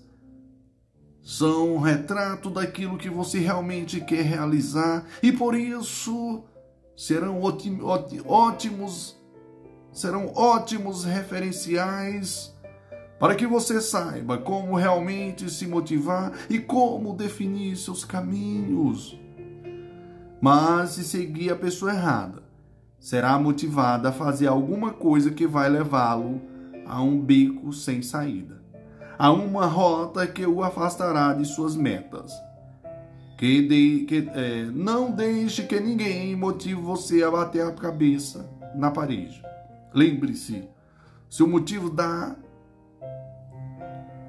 são 1.22 1.74
um 1.74 1.78
retrato 1.78 2.48
daquilo 2.48 2.96
que 2.96 3.10
você 3.10 3.38
realmente 3.38 4.00
quer 4.00 4.22
realizar 4.22 5.04
e 5.22 5.30
por 5.30 5.54
isso 5.54 6.42
serão 6.96 7.40
ótimos 8.26 9.18
serão 9.92 10.32
ótimos 10.34 11.04
referenciais 11.04 12.54
para 13.18 13.34
que 13.34 13.46
você 13.46 13.80
saiba 13.80 14.38
como 14.38 14.76
realmente 14.76 15.50
se 15.50 15.66
motivar 15.66 16.32
e 16.48 16.58
como 16.58 17.14
definir 17.14 17.76
seus 17.76 18.02
caminhos. 18.02 19.20
Mas 20.40 20.90
se 20.90 21.04
seguir 21.04 21.50
a 21.50 21.56
pessoa 21.56 21.92
errada, 21.92 22.42
será 22.98 23.38
motivada 23.38 24.08
a 24.08 24.12
fazer 24.12 24.46
alguma 24.46 24.92
coisa 24.92 25.30
que 25.30 25.46
vai 25.46 25.68
levá-lo 25.68 26.40
a 26.86 27.02
um 27.02 27.20
beco 27.20 27.74
sem 27.74 28.00
saída 28.00 28.59
a 29.20 29.30
uma 29.30 29.66
rota 29.66 30.26
que 30.26 30.46
o 30.46 30.62
afastará 30.62 31.34
de 31.34 31.44
suas 31.44 31.76
metas. 31.76 32.32
Que, 33.36 33.68
de, 33.68 34.06
que 34.06 34.30
é, 34.34 34.64
não 34.72 35.10
deixe 35.10 35.64
que 35.64 35.78
ninguém 35.78 36.34
motive 36.34 36.80
você 36.80 37.22
a 37.22 37.30
bater 37.30 37.66
a 37.66 37.70
cabeça 37.70 38.48
na 38.74 38.90
parede. 38.90 39.42
Lembre-se, 39.92 40.66
seu 41.28 41.46
motivo 41.46 41.90
dá 41.90 42.34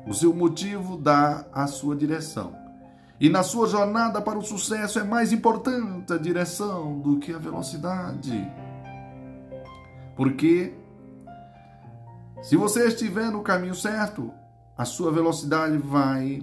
o 0.05 0.13
seu 0.13 0.33
motivo 0.33 0.97
dá 0.97 1.45
a 1.53 1.67
sua 1.67 1.95
direção. 1.95 2.53
E 3.17 3.29
na 3.29 3.43
sua 3.43 3.69
jornada 3.69 4.21
para 4.21 4.37
o 4.37 4.43
sucesso 4.43 4.99
é 4.99 5.05
mais 5.05 5.31
importante 5.31 6.11
a 6.11 6.17
direção 6.17 6.99
do 6.99 7.17
que 7.17 7.31
a 7.33 7.37
velocidade. 7.37 8.45
Porque 10.17 10.73
se 12.41 12.57
você 12.57 12.87
estiver 12.87 13.31
no 13.31 13.41
caminho 13.41 13.75
certo, 13.75 14.33
a 14.81 14.85
sua 14.85 15.11
velocidade 15.11 15.77
vai 15.77 16.41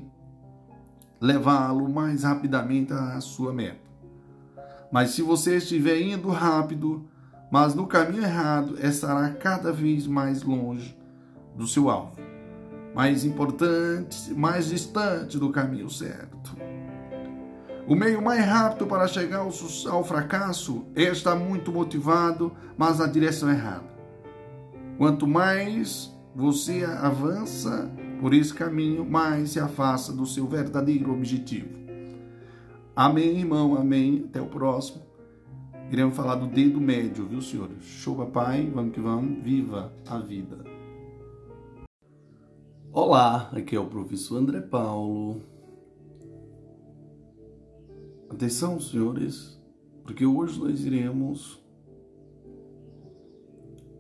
levá-lo 1.21 1.89
mais 1.89 2.23
rapidamente 2.23 2.93
à 2.93 3.21
sua 3.21 3.53
meta. 3.53 3.81
Mas 4.93 5.11
se 5.11 5.23
você 5.23 5.57
estiver 5.57 6.01
indo 6.01 6.29
rápido, 6.29 7.05
mas 7.51 7.75
no 7.75 7.89
caminho 7.89 8.23
errado 8.23 8.79
estará 8.79 9.29
cada 9.31 9.73
vez 9.73 10.07
mais 10.07 10.45
longe 10.45 10.97
do 11.57 11.67
seu 11.67 11.91
alvo, 11.91 12.17
mais 12.95 13.25
importante, 13.25 14.33
mais 14.35 14.69
distante 14.69 15.37
do 15.37 15.51
caminho 15.51 15.91
certo. 15.91 16.57
O 17.89 17.97
meio 17.97 18.23
mais 18.23 18.45
rápido 18.45 18.87
para 18.87 19.09
chegar 19.09 19.39
ao, 19.39 19.51
ao 19.91 20.05
fracasso 20.05 20.87
é 20.95 21.03
estar 21.11 21.35
muito 21.35 21.73
motivado, 21.73 22.53
mas 22.77 23.01
na 23.01 23.09
direção 23.09 23.51
errada. 23.51 23.93
Quanto 24.97 25.27
mais 25.27 26.17
você 26.37 26.85
avança 26.85 27.91
por 28.21 28.35
esse 28.35 28.53
caminho, 28.53 29.05
mais 29.05 29.51
se 29.51 29.61
afasta 29.61 30.13
do 30.13 30.27
seu 30.27 30.47
verdadeiro 30.47 31.13
objetivo. 31.13 31.69
Amém, 32.95 33.39
irmão, 33.39 33.77
amém. 33.77 34.25
Até 34.29 34.41
o 34.41 34.47
próximo. 34.47 35.03
Iremos 35.91 36.17
falar 36.17 36.35
do 36.35 36.47
dedo 36.47 36.81
médio, 36.81 37.27
viu, 37.27 37.41
senhores? 37.41 37.83
Show, 37.83 38.17
papai. 38.17 38.71
Vamos 38.71 38.93
que 38.93 39.01
vamos. 39.01 39.43
Viva 39.43 39.93
a 40.07 40.19
vida. 40.19 40.65
Olá, 42.93 43.49
aqui 43.53 43.77
é 43.77 43.81
o 43.81 43.87
professor 43.87 44.39
André 44.39 44.61
Paulo. 44.61 45.41
Atenção, 48.29 48.81
senhores, 48.81 49.59
porque 50.03 50.27
hoje 50.27 50.59
nós 50.61 50.85
iremos 50.85 51.63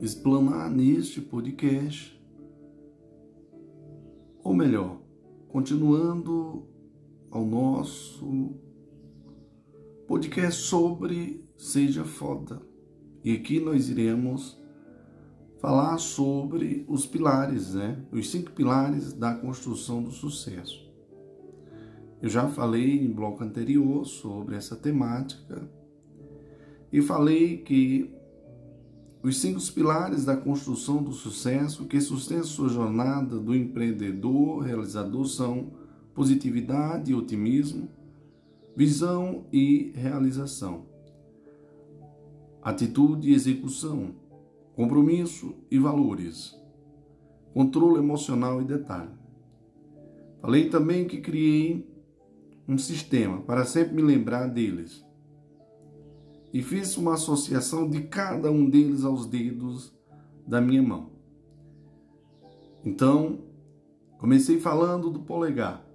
explanar 0.00 0.70
neste 0.70 1.20
podcast, 1.20 2.17
ou 4.48 4.54
melhor, 4.54 4.98
continuando 5.46 6.66
ao 7.30 7.44
nosso 7.44 8.56
podcast 10.06 10.62
sobre 10.62 11.46
Seja 11.54 12.02
Foda. 12.02 12.62
E 13.22 13.30
aqui 13.30 13.60
nós 13.60 13.90
iremos 13.90 14.58
falar 15.58 15.98
sobre 15.98 16.86
os 16.88 17.04
pilares, 17.04 17.74
né? 17.74 18.02
Os 18.10 18.30
cinco 18.30 18.50
pilares 18.52 19.12
da 19.12 19.34
construção 19.34 20.02
do 20.02 20.10
sucesso. 20.10 20.90
Eu 22.22 22.30
já 22.30 22.48
falei 22.48 23.04
em 23.04 23.12
bloco 23.12 23.44
anterior 23.44 24.06
sobre 24.06 24.56
essa 24.56 24.74
temática 24.74 25.70
e 26.90 27.02
falei 27.02 27.58
que 27.58 28.10
os 29.28 29.38
cinco 29.38 29.60
pilares 29.72 30.24
da 30.24 30.36
construção 30.36 31.02
do 31.02 31.12
sucesso 31.12 31.84
que 31.84 32.00
sustentam 32.00 32.44
sua 32.44 32.68
jornada 32.68 33.38
do 33.38 33.54
empreendedor 33.54 34.60
realizador 34.60 35.26
são 35.26 35.70
positividade 36.14 37.12
e 37.12 37.14
otimismo, 37.14 37.88
visão 38.74 39.44
e 39.52 39.92
realização, 39.94 40.86
atitude 42.62 43.30
e 43.30 43.34
execução, 43.34 44.14
compromisso 44.74 45.54
e 45.70 45.78
valores, 45.78 46.58
controle 47.52 47.98
emocional 47.98 48.62
e 48.62 48.64
detalhe. 48.64 49.12
Falei 50.40 50.70
também 50.70 51.06
que 51.06 51.20
criei 51.20 51.86
um 52.66 52.78
sistema 52.78 53.42
para 53.42 53.64
sempre 53.64 53.94
me 53.94 54.02
lembrar 54.02 54.46
deles. 54.46 55.04
E 56.58 56.60
fiz 56.60 56.96
uma 56.96 57.14
associação 57.14 57.88
de 57.88 58.00
cada 58.00 58.50
um 58.50 58.68
deles 58.68 59.04
aos 59.04 59.26
dedos 59.26 59.96
da 60.44 60.60
minha 60.60 60.82
mão. 60.82 61.12
Então, 62.84 63.44
comecei 64.18 64.58
falando 64.58 65.08
do 65.08 65.20
polegar. 65.20 65.86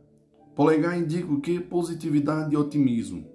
Polegar 0.56 0.98
indica 0.98 1.30
o 1.30 1.42
que? 1.42 1.60
Positividade 1.60 2.54
e 2.54 2.58
otimismo. 2.58 3.28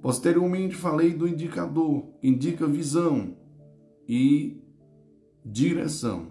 Posteriormente 0.00 0.76
falei 0.76 1.12
do 1.12 1.26
indicador, 1.26 2.06
indica 2.22 2.64
visão 2.68 3.36
e 4.08 4.62
direção. 5.44 6.28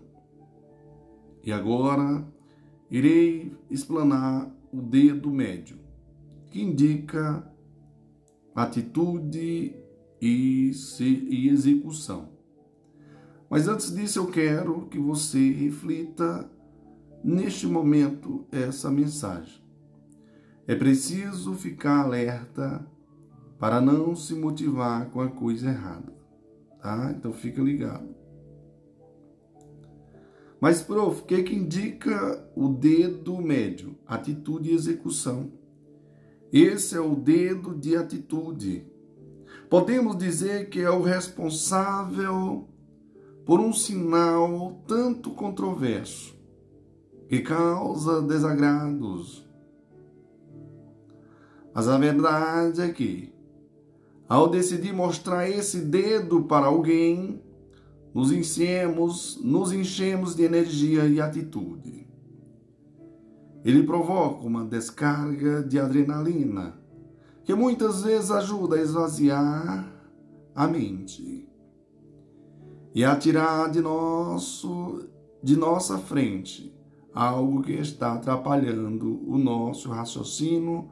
E 1.43 1.51
agora 1.51 2.25
irei 2.89 3.53
explanar 3.69 4.49
o 4.71 4.81
dedo 4.81 5.29
médio, 5.29 5.77
que 6.49 6.61
indica 6.61 7.52
atitude 8.55 9.75
e, 10.21 10.71
e 11.01 11.49
execução. 11.49 12.29
Mas 13.49 13.67
antes 13.67 13.93
disso, 13.93 14.19
eu 14.19 14.27
quero 14.27 14.87
que 14.87 14.97
você 14.97 15.51
reflita 15.51 16.49
neste 17.23 17.67
momento 17.67 18.45
essa 18.51 18.89
mensagem. 18.89 19.61
É 20.67 20.75
preciso 20.75 21.53
ficar 21.53 22.01
alerta 22.01 22.85
para 23.59 23.79
não 23.79 24.15
se 24.15 24.33
motivar 24.33 25.09
com 25.09 25.21
a 25.21 25.29
coisa 25.29 25.69
errada, 25.69 26.13
tá? 26.81 27.13
Então 27.15 27.31
fica 27.31 27.61
ligado. 27.61 28.13
Mas, 30.59 30.81
prof, 30.81 31.21
o 31.21 31.25
que, 31.25 31.43
que 31.43 31.55
indica 31.55 32.49
o 32.55 32.69
dedo 32.69 33.41
médio? 33.41 33.97
Atitude 34.07 34.71
e 34.71 34.73
execução. 34.73 35.51
Esse 36.53 36.95
é 36.95 37.01
o 37.01 37.15
dedo 37.15 37.73
de 37.73 37.95
atitude. 37.95 38.85
Podemos 39.71 40.15
dizer 40.15 40.69
que 40.69 40.81
é 40.81 40.89
o 40.91 41.01
responsável 41.01 42.67
por 43.43 43.59
um 43.59 43.73
sinal 43.73 44.79
tanto 44.87 45.31
controverso, 45.31 46.37
que 47.27 47.39
causa 47.39 48.21
desagrados. 48.21 49.49
Mas 51.73 51.87
a 51.87 51.97
verdade 51.97 52.81
é 52.81 52.89
que, 52.89 53.33
ao 54.29 54.47
decidir 54.47 54.93
mostrar 54.93 55.49
esse 55.49 55.79
dedo 55.79 56.43
para 56.43 56.67
alguém, 56.67 57.41
nos 58.13 58.31
enchemos, 58.31 59.39
nos 59.43 59.71
enchemos 59.71 60.35
de 60.35 60.43
energia 60.43 61.07
e 61.07 61.19
atitude. 61.19 62.12
Ele 63.63 63.83
provoca 63.83 64.45
uma 64.45 64.65
descarga 64.65 65.63
de 65.63 65.79
adrenalina, 65.79 66.77
que 67.43 67.53
muitas 67.53 68.03
vezes 68.03 68.31
ajuda 68.31 68.75
a 68.75 68.81
esvaziar 68.81 69.91
a 70.55 70.67
mente 70.67 71.47
e 72.93 73.03
a 73.03 73.15
tirar 73.15 73.69
de 73.71 73.81
nosso 73.81 75.09
de 75.41 75.57
nossa 75.57 75.97
frente 75.97 76.73
algo 77.13 77.61
que 77.61 77.73
está 77.73 78.13
atrapalhando 78.13 79.21
o 79.29 79.37
nosso 79.37 79.89
raciocínio, 79.89 80.89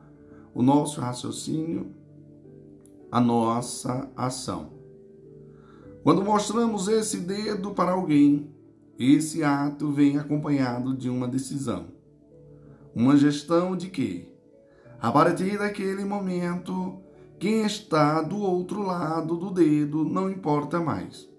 o 0.54 0.62
nosso 0.62 1.00
raciocínio, 1.00 1.96
a 3.12 3.20
nossa 3.20 4.12
ação. 4.16 4.74
Quando 6.04 6.24
mostramos 6.24 6.88
esse 6.88 7.22
dedo 7.22 7.72
para 7.72 7.92
alguém, 7.92 8.52
esse 9.00 9.44
ato 9.44 9.92
vem 9.92 10.18
acompanhado 10.18 10.96
de 10.96 11.10
uma 11.10 11.28
decisão. 11.28 12.01
Uma 12.94 13.16
gestão 13.16 13.76
de 13.76 13.90
que, 13.90 14.28
a 15.00 15.12
partir 15.12 15.58
daquele 15.58 16.04
momento, 16.04 17.02
quem 17.40 17.66
está 17.66 18.22
do 18.22 18.38
outro 18.38 18.84
lado 18.84 19.38
do 19.38 19.50
dedo 19.50 20.04
não 20.04 20.30
importa 20.30 20.80
mais. 20.80 21.30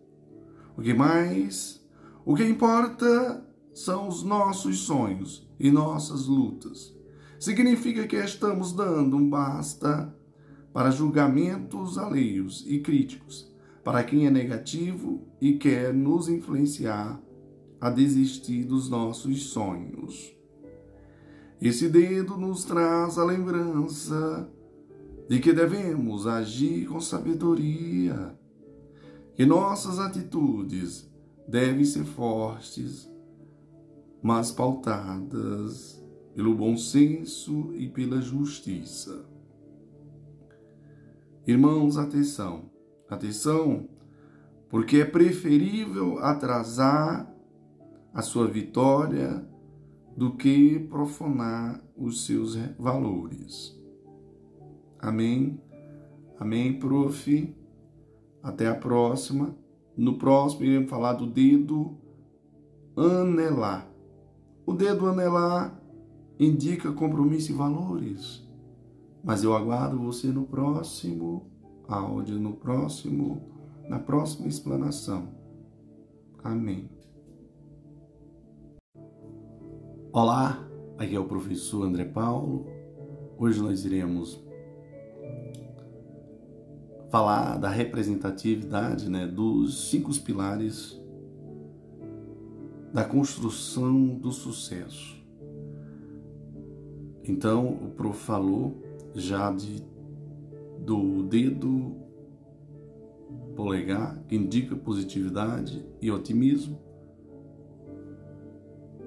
O 0.77 0.83
que 0.83 0.95
mais? 0.95 1.85
O 2.25 2.35
que 2.35 2.45
importa 2.45 3.47
são 3.75 4.09
os 4.09 4.23
nossos 4.23 4.81
sonhos 4.81 5.49
e 5.61 5.71
nossas 5.71 6.27
lutas. 6.27 6.95
Significa 7.39 8.07
que 8.07 8.17
estamos 8.17 8.73
dando 8.73 9.17
um 9.17 9.29
basta 9.29 10.15
para 10.73 10.91
julgamentos 10.91 11.99
alheios 11.99 12.65
e 12.67 12.81
críticos 12.81 13.53
para 13.85 14.05
quem 14.05 14.27
é 14.27 14.31
negativo 14.31 15.27
e 15.41 15.55
quer 15.55 15.93
nos 15.93 16.29
influenciar 16.29 17.21
a 17.81 17.91
desistir 17.91 18.65
dos 18.65 18.89
nossos 18.89 19.47
sonhos. 19.47 20.35
Esse 21.63 21.89
dedo 21.89 22.37
nos 22.37 22.65
traz 22.65 23.17
a 23.19 23.25
lembrança 23.25 24.51
de 25.29 25.39
que 25.39 25.53
devemos 25.53 26.27
agir 26.27 26.89
com 26.89 27.01
sabedoria, 27.01 28.37
que 29.37 29.47
nossas 29.47 30.01
atitudes 30.01 31.09
devem 31.47 31.85
ser 31.85 32.03
fortes, 32.03 33.09
mas 34.21 34.51
pautadas 34.51 36.05
pelo 36.35 36.53
bom 36.53 36.77
senso 36.77 37.73
e 37.75 37.89
pela 37.89 38.21
justiça. 38.21 39.25
Irmãos, 41.47 41.97
atenção. 41.97 42.73
Atenção, 43.09 43.89
porque 44.69 44.97
é 44.97 45.05
preferível 45.05 46.19
atrasar 46.19 47.33
a 48.13 48.21
sua 48.21 48.49
vitória 48.49 49.52
do 50.17 50.33
que 50.37 50.79
profanar 50.79 51.83
os 51.97 52.27
seus 52.27 52.57
valores. 52.79 53.79
Amém? 54.99 55.61
Amém, 56.39 56.79
prof? 56.79 57.57
Até 58.43 58.67
a 58.69 58.75
próxima. 58.75 59.57
No 59.97 60.19
próximo, 60.19 60.65
iremos 60.65 60.91
falar 60.91 61.15
do 61.15 61.27
dedo 61.27 61.97
anelar. 62.97 63.91
O 64.67 64.73
dedo 64.73 65.07
anelar 65.07 65.81
indica 66.39 66.93
compromisso 66.93 67.53
e 67.53 67.55
valores. 67.55 68.47
Mas 69.25 69.45
eu 69.45 69.55
aguardo 69.55 69.99
você 69.99 70.29
no 70.29 70.45
próximo 70.45 71.53
áudio 71.89 72.39
no 72.39 72.55
próximo 72.55 73.43
na 73.89 73.99
próxima 73.99 74.49
explanação. 74.49 75.29
Amém. 76.43 76.89
Olá, 80.15 80.63
aqui 80.99 81.17
é 81.17 81.19
o 81.19 81.25
professor 81.25 81.87
André 81.87 82.05
Paulo. 82.05 82.67
Hoje 83.39 83.63
nós 83.63 83.83
iremos 83.87 84.39
falar 87.11 87.57
da 87.57 87.71
representatividade 87.71 89.09
né, 89.09 89.27
dos 89.27 89.89
cinco 89.89 90.13
pilares 90.21 91.01
da 92.93 93.07
construção 93.07 94.07
do 94.07 94.31
sucesso. 94.33 95.17
Então, 97.25 97.69
o 97.69 97.89
prof 97.93 98.19
falou 98.19 98.83
já 99.15 99.51
de, 99.51 99.83
do 100.79 101.23
dedo 101.23 101.97
polegar, 103.57 104.23
que 104.29 104.37
indica 104.37 104.77
positividade 104.77 105.83
e 106.03 106.11
otimismo. 106.11 106.92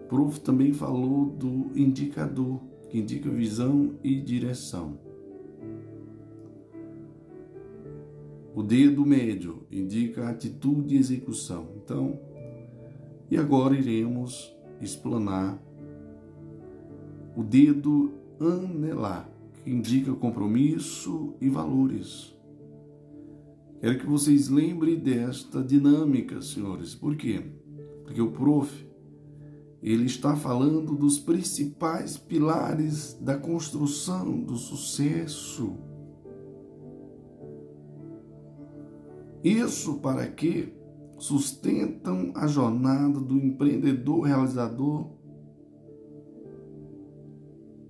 Prof 0.08 0.39
também 0.39 0.74
falou 0.74 1.26
do 1.26 1.72
indicador, 1.76 2.62
que 2.89 2.99
indica 2.99 3.30
visão 3.30 3.95
e 4.03 4.16
direção. 4.16 4.99
O 8.53 8.64
dedo 8.64 9.06
médio 9.06 9.64
indica 9.70 10.30
atitude 10.30 10.95
e 10.95 10.97
execução. 10.97 11.68
Então, 11.76 12.20
e 13.30 13.38
agora 13.38 13.76
iremos 13.76 14.56
explanar 14.80 15.62
o 17.36 17.43
dedo 17.43 18.14
anelar, 18.39 19.30
que 19.64 19.70
indica 19.70 20.14
compromisso 20.14 21.34
e 21.41 21.49
valores. 21.49 22.34
Quero 23.82 23.99
que 23.99 24.06
vocês 24.06 24.47
lembrem 24.47 24.97
desta 24.97 25.62
dinâmica, 25.62 26.41
senhores. 26.41 26.95
Por 26.95 27.16
quê? 27.16 27.41
Porque 28.03 28.22
o 28.22 28.32
prof 28.32 28.85
ele 29.86 30.06
está 30.06 30.36
falando 30.36 30.96
dos 30.96 31.20
principais 31.20 32.18
pilares 32.18 33.14
da 33.22 33.38
construção 33.38 34.42
do 34.42 34.58
sucesso. 34.58 35.78
Isso 39.44 40.00
para 40.00 40.26
que 40.26 40.74
sustentam 41.20 42.32
a 42.34 42.48
jornada 42.48 43.20
do 43.20 43.38
empreendedor 43.38 44.22
realizador 44.22 45.12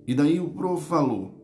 e 0.06 0.14
daí 0.14 0.38
o 0.38 0.50
prof 0.50 0.84
falou 0.84 1.34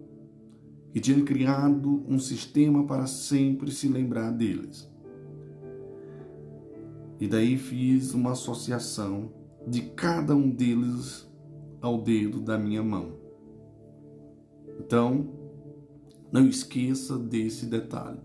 que 0.93 1.01
tinha 1.01 1.25
criado 1.25 2.05
um 2.07 2.19
sistema 2.19 2.85
para 2.87 3.07
sempre 3.07 3.71
se 3.71 3.89
lembrar 3.89 4.31
deles. 4.31 4.87
E 7.19 7.27
daí 7.27 7.57
fiz 7.57 8.13
uma 8.13 8.33
associação 8.33 9.42
de 9.67 9.83
cada 9.83 10.35
um 10.35 10.51
deles 10.51 11.29
ao 11.81 12.01
dedo 12.01 12.41
da 12.41 12.59
minha 12.59 12.83
mão. 12.83 13.13
Então, 14.79 15.29
não 16.31 16.47
esqueça 16.47 17.19
desse 17.19 17.67
detalhe. 17.67 18.21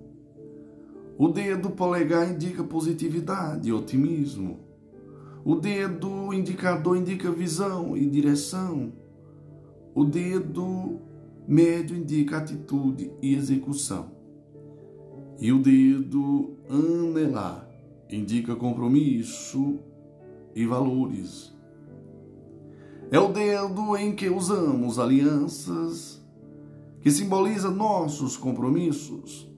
O 1.17 1.27
dedo 1.27 1.71
polegar 1.71 2.31
indica 2.31 2.63
positividade 2.63 3.69
e 3.69 3.73
otimismo. 3.73 4.59
O 5.43 5.55
dedo 5.55 6.33
indicador 6.33 6.97
indica 6.97 7.31
visão 7.31 7.97
e 7.97 8.05
direção. 8.05 8.93
O 9.95 10.03
dedo 10.05 10.99
médio 11.47 11.97
indica 11.97 12.37
atitude 12.37 13.11
e 13.21 13.33
execução. 13.33 14.11
E 15.39 15.51
o 15.51 15.59
dedo 15.59 16.57
anelar 16.69 17.67
indica 18.09 18.55
compromisso 18.55 19.79
e 20.57 20.65
valores. 20.65 21.53
É 23.11 23.19
o 23.19 23.31
dedo 23.31 23.95
em 23.95 24.13
que 24.15 24.29
usamos 24.29 24.99
alianças, 24.99 26.21
que 26.99 27.11
simboliza 27.11 27.69
nossos 27.69 28.35
compromissos, 28.35 29.49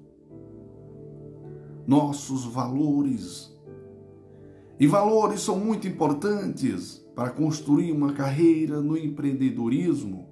nossos 1.88 2.46
valores. 2.46 3.52
E 4.80 4.86
valores 4.86 5.42
são 5.42 5.58
muito 5.58 5.88
importantes 5.88 7.04
para 7.16 7.32
construir 7.32 7.92
uma 7.92 8.14
carreira 8.14 8.82
no 8.82 8.98
empreendedorismo 8.98 10.30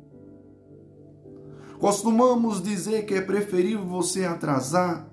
Costumamos 1.79 2.61
dizer 2.61 3.05
que 3.05 3.13
é 3.13 3.21
preferível 3.21 3.85
você 3.85 4.25
atrasar 4.25 5.07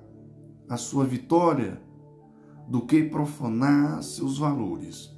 a 0.66 0.78
sua 0.78 1.04
vitória 1.04 1.80
do 2.66 2.86
que 2.86 3.02
profanar 3.02 4.02
seus 4.02 4.38
valores. 4.38 5.13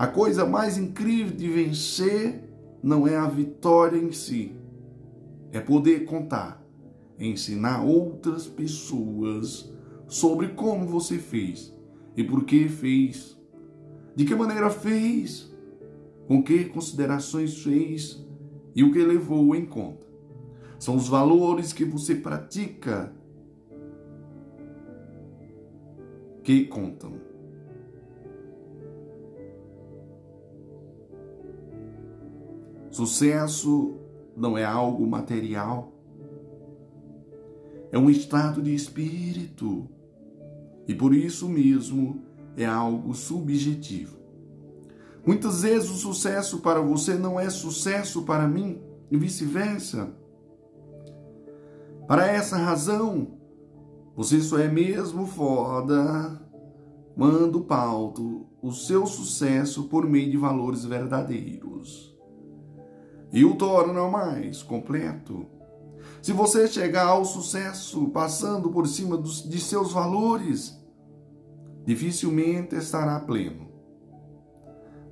A 0.00 0.06
coisa 0.06 0.46
mais 0.46 0.78
incrível 0.78 1.36
de 1.36 1.46
vencer 1.46 2.42
não 2.82 3.06
é 3.06 3.18
a 3.18 3.28
vitória 3.28 3.98
em 3.98 4.10
si, 4.12 4.56
é 5.52 5.60
poder 5.60 6.06
contar, 6.06 6.66
ensinar 7.18 7.84
outras 7.84 8.46
pessoas 8.46 9.70
sobre 10.08 10.54
como 10.54 10.86
você 10.86 11.18
fez 11.18 11.76
e 12.16 12.24
por 12.24 12.46
que 12.46 12.66
fez, 12.66 13.38
de 14.16 14.24
que 14.24 14.34
maneira 14.34 14.70
fez, 14.70 15.54
com 16.26 16.42
que 16.42 16.64
considerações 16.64 17.62
fez 17.62 18.26
e 18.74 18.82
o 18.82 18.90
que 18.94 19.04
levou 19.04 19.54
em 19.54 19.66
conta. 19.66 20.06
São 20.78 20.96
os 20.96 21.08
valores 21.08 21.74
que 21.74 21.84
você 21.84 22.14
pratica 22.14 23.14
que 26.42 26.64
contam. 26.64 27.29
Sucesso 32.90 33.96
não 34.36 34.58
é 34.58 34.64
algo 34.64 35.06
material, 35.06 35.92
é 37.92 37.98
um 37.98 38.10
estado 38.10 38.60
de 38.60 38.74
espírito 38.74 39.88
e 40.88 40.94
por 40.94 41.14
isso 41.14 41.48
mesmo 41.48 42.22
é 42.56 42.64
algo 42.64 43.14
subjetivo. 43.14 44.18
Muitas 45.24 45.62
vezes 45.62 45.88
o 45.90 45.94
sucesso 45.94 46.58
para 46.60 46.80
você 46.80 47.14
não 47.14 47.38
é 47.38 47.48
sucesso 47.48 48.22
para 48.22 48.48
mim 48.48 48.80
e 49.10 49.16
vice-versa. 49.16 50.12
Para 52.08 52.26
essa 52.26 52.56
razão, 52.56 53.38
você 54.16 54.40
só 54.40 54.58
é 54.58 54.68
mesmo 54.68 55.26
foda 55.26 56.40
quando 57.14 57.60
pauto 57.60 58.46
o 58.60 58.72
seu 58.72 59.06
sucesso 59.06 59.84
por 59.84 60.08
meio 60.08 60.30
de 60.30 60.36
valores 60.36 60.84
verdadeiros 60.84 62.09
e 63.32 63.44
o 63.44 63.54
torna 63.54 64.08
mais 64.08 64.62
completo. 64.62 65.46
Se 66.22 66.32
você 66.32 66.66
chegar 66.66 67.06
ao 67.06 67.24
sucesso 67.24 68.08
passando 68.08 68.70
por 68.70 68.86
cima 68.86 69.16
dos, 69.16 69.48
de 69.48 69.60
seus 69.60 69.92
valores, 69.92 70.78
dificilmente 71.84 72.74
estará 72.76 73.18
pleno. 73.20 73.68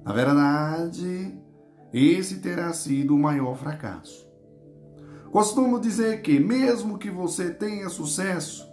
Na 0.04 0.12
verdade, 0.12 1.38
esse 1.92 2.40
terá 2.40 2.72
sido 2.72 3.14
o 3.14 3.18
maior 3.18 3.56
fracasso. 3.56 4.28
Costumo 5.30 5.78
dizer 5.78 6.22
que, 6.22 6.38
mesmo 6.40 6.98
que 6.98 7.10
você 7.10 7.50
tenha 7.50 7.88
sucesso 7.88 8.66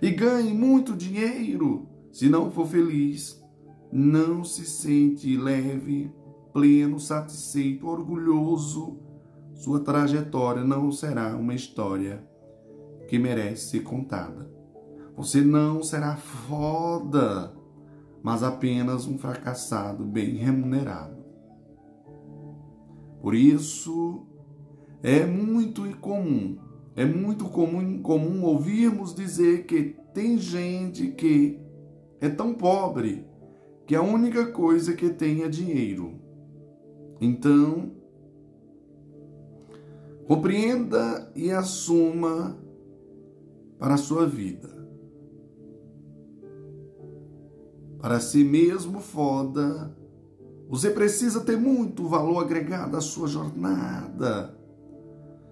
e 0.00 0.10
ganhe 0.10 0.52
muito 0.52 0.94
dinheiro, 0.94 1.88
se 2.10 2.28
não 2.28 2.50
for 2.50 2.66
feliz, 2.66 3.42
não 3.90 4.44
se 4.44 4.66
sente 4.66 5.36
leve, 5.36 6.12
pleno, 6.52 7.00
satisfeito, 7.00 7.86
orgulhoso, 7.86 8.98
sua 9.54 9.80
trajetória 9.80 10.64
não 10.64 10.90
será 10.90 11.36
uma 11.36 11.54
história 11.54 12.26
que 13.08 13.18
merece 13.18 13.70
ser 13.70 13.80
contada. 13.82 14.50
Você 15.16 15.40
não 15.40 15.82
será 15.82 16.16
foda, 16.16 17.54
mas 18.22 18.42
apenas 18.42 19.06
um 19.06 19.18
fracassado 19.18 20.04
bem 20.04 20.36
remunerado. 20.36 21.22
Por 23.20 23.34
isso, 23.34 24.26
é 25.02 25.24
muito 25.24 25.86
incomum, 25.86 26.58
é 26.96 27.04
muito 27.04 27.44
comum, 27.46 28.02
comum 28.02 28.42
ouvirmos 28.44 29.14
dizer 29.14 29.64
que 29.66 29.96
tem 30.12 30.38
gente 30.38 31.08
que 31.08 31.60
é 32.20 32.28
tão 32.28 32.54
pobre 32.54 33.24
que 33.86 33.94
a 33.94 34.02
única 34.02 34.46
coisa 34.46 34.94
que 34.94 35.10
tem 35.10 35.42
é 35.42 35.48
dinheiro. 35.48 36.21
Então, 37.22 37.92
compreenda 40.26 41.30
e 41.34 41.50
assuma 41.52 42.58
para 43.78 43.94
a 43.94 43.98
sua 43.98 44.26
vida. 44.26 44.68
Para 47.98 48.18
si 48.18 48.42
mesmo 48.42 48.98
foda, 48.98 49.96
você 50.68 50.90
precisa 50.90 51.40
ter 51.40 51.56
muito 51.56 52.08
valor 52.08 52.38
agregado 52.38 52.96
à 52.96 53.00
sua 53.00 53.28
jornada 53.28 54.60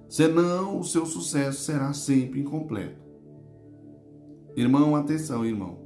senão 0.09 0.81
o 0.81 0.85
seu 0.85 1.07
sucesso 1.07 1.63
será 1.63 1.93
sempre 1.93 2.41
incompleto. 2.41 3.01
Irmão, 4.57 4.97
atenção, 4.97 5.47
irmão. 5.47 5.79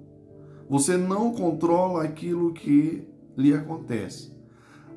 Você 0.66 0.97
não 0.97 1.35
controla 1.35 2.03
aquilo 2.03 2.55
que 2.55 3.07
lhe 3.37 3.53
acontece, 3.53 4.34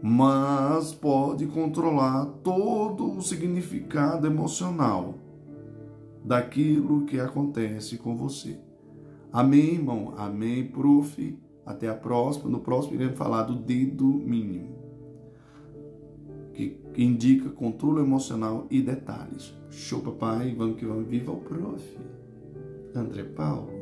mas 0.01 0.93
pode 0.93 1.47
controlar 1.47 2.25
todo 2.43 3.17
o 3.17 3.21
significado 3.21 4.27
emocional 4.27 5.15
daquilo 6.23 7.05
que 7.05 7.19
acontece 7.19 7.97
com 7.97 8.15
você. 8.15 8.59
Amém, 9.31 9.75
irmão? 9.75 10.13
Amém, 10.17 10.67
prof. 10.67 11.37
Até 11.65 11.89
a 11.89 11.93
próxima. 11.93 12.49
No 12.49 12.59
próximo 12.59 12.95
iremos 12.95 13.17
falar 13.17 13.43
do 13.43 13.55
dedo 13.55 14.05
mínimo, 14.05 14.75
que 16.53 16.79
indica 16.97 17.49
controle 17.49 17.99
emocional 17.99 18.67
e 18.69 18.81
detalhes. 18.81 19.53
Show, 19.69 20.01
papai. 20.01 20.55
Vamos 20.55 20.77
que 20.77 20.85
vamos. 20.85 21.07
Viva 21.07 21.31
o 21.31 21.37
prof. 21.37 21.97
André 22.95 23.23
Paulo. 23.23 23.73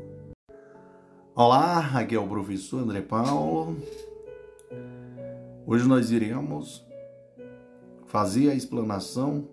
Olá, 1.36 1.82
o 2.22 2.28
professor 2.28 2.82
André 2.82 3.02
Paulo. 3.02 3.78
Hoje 5.68 5.88
nós 5.88 6.12
iremos 6.12 6.86
fazer 8.06 8.52
a 8.52 8.54
explanação 8.54 9.50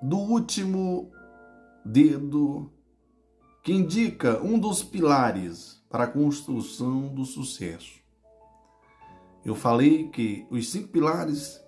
do 0.00 0.16
último 0.16 1.10
dedo 1.84 2.70
que 3.64 3.72
indica 3.72 4.40
um 4.40 4.60
dos 4.60 4.80
pilares 4.80 5.84
para 5.90 6.04
a 6.04 6.06
construção 6.06 7.08
do 7.08 7.24
sucesso. 7.24 8.00
Eu 9.44 9.56
falei 9.56 10.08
que 10.08 10.46
os 10.50 10.70
cinco 10.70 10.88
pilares 10.88 11.60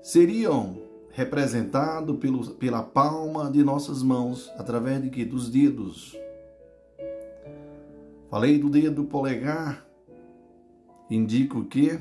seriam 0.00 0.80
representados 1.10 2.16
pelo, 2.18 2.54
pela 2.54 2.82
palma 2.84 3.50
de 3.50 3.64
nossas 3.64 4.04
mãos, 4.04 4.52
através 4.56 5.02
de 5.02 5.10
que? 5.10 5.24
Dos 5.24 5.50
dedos. 5.50 6.16
Falei 8.30 8.56
do 8.56 8.70
dedo 8.70 9.04
polegar, 9.04 9.85
indica 11.10 11.58
o 11.58 11.64
que? 11.64 11.98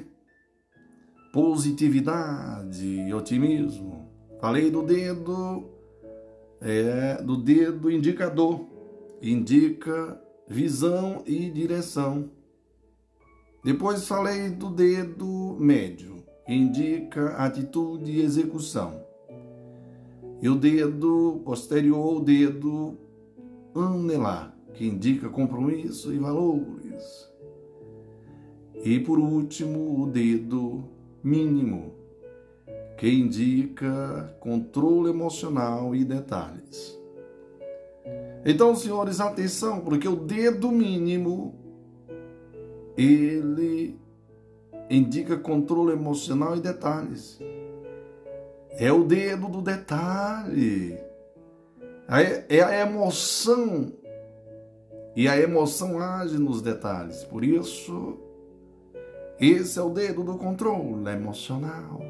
Positividade 1.32 2.86
e 2.86 3.14
otimismo. 3.14 4.10
Falei 4.40 4.70
do 4.70 4.84
dedo, 4.84 5.70
é, 6.62 7.22
do 7.22 7.38
dedo 7.38 7.92
indicador, 7.92 8.66
indica 9.22 10.22
visão 10.48 11.24
e 11.26 11.50
direção. 11.50 12.30
Depois 13.64 14.08
falei 14.08 14.50
do 14.50 14.70
dedo 14.70 15.58
médio, 15.60 16.24
indica 16.48 17.30
atitude 17.38 18.12
e 18.12 18.22
execução. 18.22 19.04
E 20.42 20.50
o 20.50 20.56
dedo 20.56 21.42
posterior, 21.44 22.18
o 22.18 22.20
dedo 22.20 22.98
anelar, 23.74 24.56
que 24.74 24.86
indica 24.86 25.30
compromisso 25.30 26.14
e 26.14 26.20
valores. 26.20 27.25
E 28.84 29.00
por 29.00 29.18
último, 29.18 30.02
o 30.02 30.08
dedo 30.08 30.84
mínimo, 31.24 31.94
que 32.98 33.10
indica 33.10 34.36
controle 34.40 35.10
emocional 35.10 35.96
e 35.96 36.04
detalhes. 36.04 37.00
Então, 38.46 38.76
senhores, 38.76 39.20
atenção, 39.20 39.80
porque 39.80 40.08
o 40.08 40.16
dedo 40.16 40.72
mínimo 40.72 41.56
ele 42.96 44.00
indica 44.90 45.36
controle 45.36 45.94
emocional 45.94 46.56
e 46.56 46.60
detalhes. 46.60 47.40
É 48.78 48.92
o 48.92 49.04
dedo 49.04 49.50
do 49.50 49.62
detalhe. 49.62 50.98
É 52.48 52.62
a 52.62 52.82
emoção. 52.82 53.92
E 55.16 55.28
a 55.28 55.38
emoção 55.40 55.98
age 55.98 56.38
nos 56.38 56.62
detalhes. 56.62 57.24
Por 57.24 57.44
isso, 57.44 58.20
esse 59.40 59.78
é 59.78 59.82
o 59.82 59.90
dedo 59.90 60.24
do 60.24 60.38
controle 60.38 61.10
emocional. 61.10 62.02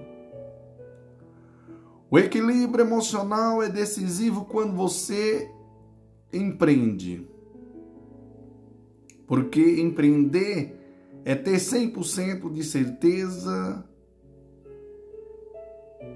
O 2.09 2.19
equilíbrio 2.19 2.85
emocional 2.85 3.63
é 3.63 3.69
decisivo 3.69 4.45
quando 4.45 4.73
você 4.73 5.49
empreende. 6.31 7.27
Porque 9.25 9.81
empreender 9.81 10.79
é 11.25 11.33
ter 11.33 11.57
100% 11.57 12.51
de 12.51 12.63
certeza 12.63 13.83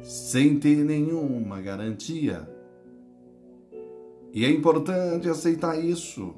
sem 0.04 0.60
ter 0.60 0.78
nenhuma 0.78 1.60
garantia. 1.60 2.48
E 4.32 4.46
é 4.46 4.50
importante 4.52 5.28
aceitar 5.28 5.84
isso 5.84 6.36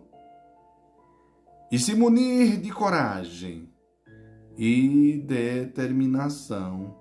e 1.69 1.77
se 1.77 1.93
munir 1.93 2.59
de 2.59 2.71
coragem 2.71 3.70
e 4.63 5.17
determinação 5.17 6.95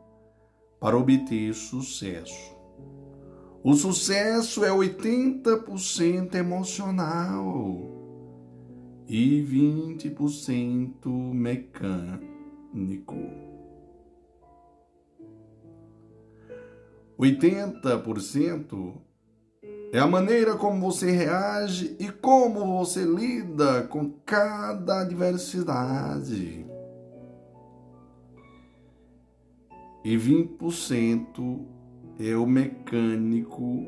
para 0.80 0.96
obter 0.96 1.52
sucesso. 1.52 2.56
O 3.62 3.74
sucesso 3.74 4.64
é 4.64 4.70
80% 4.70 6.36
emocional 6.36 7.76
e 9.06 9.42
20% 10.02 11.06
mecânico. 11.34 12.24
80% 17.18 18.94
é 19.92 19.98
a 19.98 20.06
maneira 20.06 20.56
como 20.56 20.80
você 20.80 21.10
reage 21.10 21.94
e 22.00 22.08
como 22.08 22.78
você 22.78 23.04
lida 23.04 23.82
com 23.82 24.10
cada 24.24 25.02
adversidade. 25.02 26.69
E 30.02 30.16
20% 30.16 31.60
é 32.18 32.34
o 32.34 32.46
mecânico, 32.46 33.86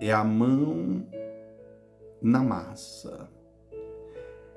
é 0.00 0.12
a 0.12 0.24
mão 0.24 1.06
na 2.20 2.42
massa. 2.42 3.28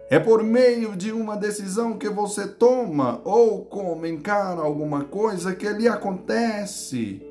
É 0.09 0.19
por 0.19 0.43
meio 0.43 0.95
de 0.95 1.11
uma 1.11 1.35
decisão 1.35 1.97
que 1.97 2.07
você 2.09 2.47
toma 2.47 3.21
ou 3.23 3.65
como 3.65 4.05
encara 4.05 4.61
alguma 4.61 5.03
coisa 5.05 5.55
que 5.55 5.67
lhe 5.69 5.87
acontece 5.87 7.25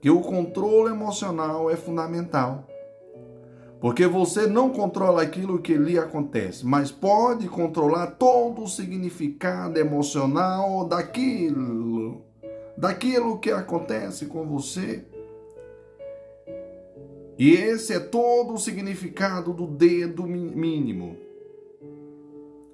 que 0.00 0.10
o 0.10 0.20
controle 0.20 0.92
emocional 0.92 1.70
é 1.70 1.76
fundamental. 1.76 2.66
Porque 3.82 4.06
você 4.06 4.46
não 4.46 4.70
controla 4.70 5.22
aquilo 5.22 5.60
que 5.60 5.76
lhe 5.76 5.98
acontece, 5.98 6.64
mas 6.64 6.92
pode 6.92 7.48
controlar 7.48 8.12
todo 8.12 8.62
o 8.62 8.68
significado 8.68 9.76
emocional 9.76 10.86
daquilo, 10.86 12.22
daquilo 12.76 13.40
que 13.40 13.50
acontece 13.50 14.26
com 14.26 14.46
você. 14.46 15.04
E 17.36 17.50
esse 17.54 17.92
é 17.92 17.98
todo 17.98 18.54
o 18.54 18.58
significado 18.58 19.52
do 19.52 19.66
dedo 19.66 20.28
mínimo. 20.28 21.16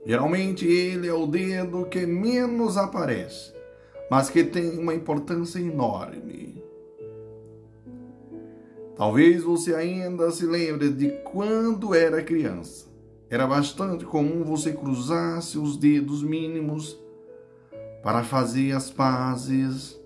Geralmente 0.04 0.66
ele 0.66 1.08
é 1.08 1.14
o 1.14 1.26
dedo 1.26 1.86
que 1.86 2.04
menos 2.04 2.76
aparece, 2.76 3.54
mas 4.10 4.28
que 4.28 4.44
tem 4.44 4.78
uma 4.78 4.94
importância 4.94 5.58
enorme. 5.58 6.57
Talvez 8.98 9.44
você 9.44 9.76
ainda 9.76 10.28
se 10.32 10.44
lembre 10.44 10.90
de 10.90 11.08
quando 11.22 11.94
era 11.94 12.20
criança. 12.20 12.88
Era 13.30 13.46
bastante 13.46 14.04
comum 14.04 14.42
você 14.42 14.72
cruzar 14.72 15.40
seus 15.40 15.76
dedos 15.76 16.20
mínimos 16.20 16.98
para 18.02 18.24
fazer 18.24 18.72
as 18.72 18.90
pazes 18.90 19.96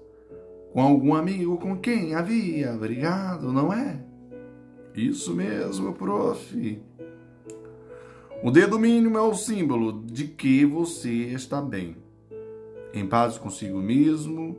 com 0.74 0.82
algum 0.82 1.14
amigo 1.14 1.56
com 1.56 1.78
quem 1.78 2.14
havia 2.14 2.74
brigado, 2.74 3.50
não 3.50 3.72
é? 3.72 4.04
Isso 4.94 5.34
mesmo, 5.34 5.94
prof. 5.94 6.82
O 8.42 8.50
dedo 8.50 8.78
mínimo 8.78 9.16
é 9.16 9.22
o 9.22 9.32
símbolo 9.32 10.04
de 10.04 10.26
que 10.26 10.66
você 10.66 11.08
está 11.08 11.62
bem, 11.62 11.96
em 12.92 13.06
paz 13.06 13.38
consigo 13.38 13.78
mesmo 13.78 14.58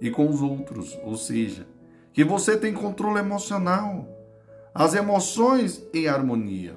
e 0.00 0.10
com 0.10 0.26
os 0.26 0.40
outros, 0.40 0.98
ou 1.04 1.16
seja, 1.16 1.66
que 2.12 2.24
você 2.24 2.56
tem 2.56 2.72
controle 2.74 3.18
emocional, 3.18 4.06
as 4.74 4.94
emoções 4.94 5.86
em 5.92 6.08
harmonia. 6.08 6.76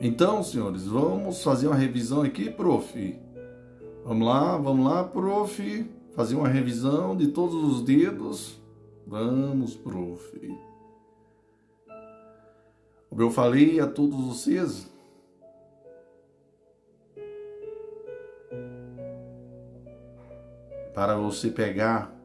Então, 0.00 0.42
senhores, 0.42 0.86
vamos 0.86 1.42
fazer 1.42 1.68
uma 1.68 1.76
revisão 1.76 2.22
aqui, 2.22 2.50
prof. 2.50 3.18
Vamos 4.04 4.26
lá, 4.26 4.56
vamos 4.56 4.84
lá, 4.84 5.04
prof. 5.04 5.90
Fazer 6.14 6.34
uma 6.34 6.48
revisão 6.48 7.16
de 7.16 7.28
todos 7.28 7.54
os 7.54 7.82
dedos. 7.82 8.60
Vamos, 9.06 9.74
prof. 9.74 10.58
Como 13.08 13.22
eu 13.22 13.30
falei 13.30 13.80
a 13.80 13.86
todos 13.86 14.20
vocês, 14.20 14.90
para 20.92 21.14
você 21.16 21.50
pegar 21.50 22.15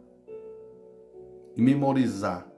e 1.55 1.61
memorizar 1.61 2.51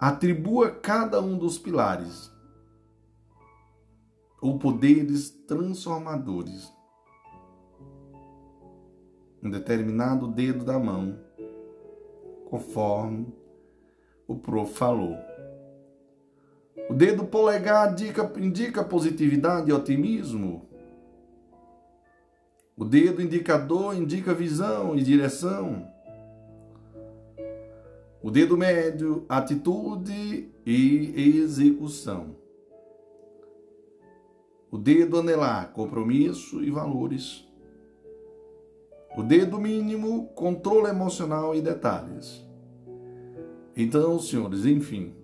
atribua 0.00 0.70
cada 0.70 1.20
um 1.20 1.36
dos 1.36 1.58
pilares 1.58 2.32
ou 4.40 4.58
poderes 4.58 5.28
transformadores. 5.46 6.72
Um 9.42 9.50
determinado 9.50 10.28
dedo 10.28 10.64
da 10.64 10.78
mão, 10.78 11.18
conforme 12.46 13.34
o 14.26 14.36
prof 14.36 14.72
falou. 14.72 15.16
O 16.88 16.94
dedo 16.94 17.24
polegar 17.24 17.92
indica, 17.92 18.32
indica 18.38 18.82
positividade 18.82 19.70
e 19.70 19.72
otimismo. 19.72 20.66
O 22.74 22.84
dedo 22.84 23.20
indicador 23.20 23.94
indica 23.94 24.32
visão 24.32 24.96
e 24.96 25.02
direção. 25.02 25.89
O 28.22 28.30
dedo 28.30 28.56
médio, 28.56 29.24
atitude 29.28 30.50
e 30.66 31.38
execução. 31.40 32.36
O 34.70 34.76
dedo 34.76 35.18
anelar, 35.18 35.72
compromisso 35.72 36.62
e 36.62 36.70
valores. 36.70 37.48
O 39.16 39.22
dedo 39.22 39.58
mínimo, 39.58 40.28
controle 40.34 40.88
emocional 40.90 41.54
e 41.54 41.62
detalhes. 41.62 42.44
Então, 43.74 44.18
senhores, 44.18 44.66
enfim, 44.66 45.14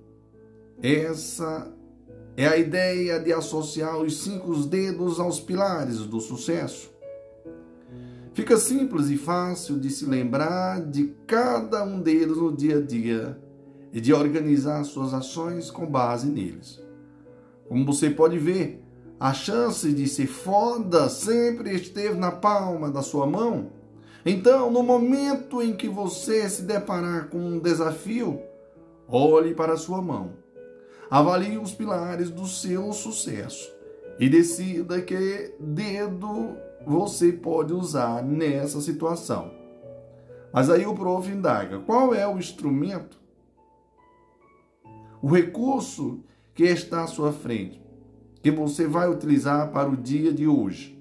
essa 0.83 1.71
é 2.35 2.47
a 2.47 2.57
ideia 2.57 3.21
de 3.21 3.33
associar 3.33 3.99
os 3.99 4.23
cinco 4.23 4.55
dedos 4.65 5.21
aos 5.21 5.39
pilares 5.39 5.99
do 6.07 6.21
sucesso. 6.21 6.96
Fica 8.37 8.59
simples 8.59 9.09
e 9.09 9.17
fácil 9.17 9.81
de 9.81 9.89
se 9.89 10.05
lembrar 10.05 10.83
de 10.83 11.15
cada 11.27 11.83
um 11.83 12.03
deles 12.03 12.37
no 12.37 12.55
dia 12.55 12.77
a 12.77 12.81
dia 12.83 13.41
e 13.91 13.99
de 13.99 14.13
organizar 14.13 14.85
suas 14.85 15.15
ações 15.15 15.71
com 15.71 15.87
base 15.87 16.29
neles. 16.29 16.79
Como 17.67 17.87
você 17.87 18.11
pode 18.11 18.39
ver, 18.39 18.85
a 19.19 19.33
chance 19.33 19.91
de 19.91 20.07
ser 20.07 20.27
foda 20.27 21.09
sempre 21.09 21.75
esteve 21.75 22.19
na 22.19 22.31
palma 22.31 22.91
da 22.91 23.01
sua 23.01 23.27
mão. 23.27 23.71
Então, 24.23 24.71
no 24.71 24.83
momento 24.83 25.63
em 25.63 25.75
que 25.75 25.89
você 25.89 26.47
se 26.51 26.61
deparar 26.61 27.31
com 27.31 27.39
um 27.39 27.59
desafio, 27.59 28.39
olhe 29.09 29.55
para 29.55 29.73
a 29.73 29.79
sua 29.79 30.03
mão. 30.03 30.35
Avalie 31.11 31.57
os 31.57 31.73
pilares 31.73 32.29
do 32.29 32.47
seu 32.47 32.93
sucesso 32.93 33.75
e 34.21 34.29
decida 34.29 35.01
que 35.01 35.55
dedo 35.59 36.66
você 36.87 37.33
pode 37.33 37.73
usar 37.73 38.23
nessa 38.23 38.81
situação. 38.81 39.51
Mas 40.53 40.71
aí 40.71 40.87
o 40.87 40.95
prof 40.95 41.29
indaga: 41.29 41.81
qual 41.81 42.15
é 42.15 42.27
o 42.27 42.39
instrumento, 42.39 43.21
o 45.21 45.27
recurso 45.27 46.21
que 46.55 46.63
está 46.63 47.03
à 47.03 47.07
sua 47.09 47.33
frente, 47.33 47.83
que 48.41 48.51
você 48.51 48.87
vai 48.87 49.11
utilizar 49.11 49.73
para 49.73 49.89
o 49.89 49.97
dia 49.97 50.33
de 50.33 50.47
hoje? 50.47 50.97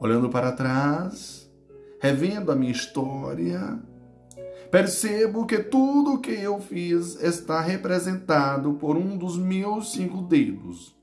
Olhando 0.00 0.30
para 0.30 0.52
trás, 0.52 1.52
revendo 2.00 2.50
a 2.50 2.56
minha 2.56 2.72
história, 2.72 3.78
percebo 4.70 5.44
que 5.44 5.58
tudo 5.58 6.14
o 6.14 6.18
que 6.18 6.32
eu 6.32 6.58
fiz 6.58 7.22
está 7.22 7.60
representado 7.60 8.72
por 8.74 8.96
um 8.96 9.18
dos 9.18 9.36
meus 9.36 9.92
cinco 9.92 10.22
dedos, 10.22 10.96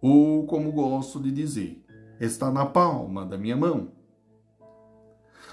ou 0.00 0.46
como 0.46 0.72
gosto 0.72 1.20
de 1.20 1.30
dizer, 1.30 1.83
está 2.20 2.50
na 2.50 2.66
palma 2.66 3.24
da 3.24 3.36
minha 3.36 3.56
mão. 3.56 3.88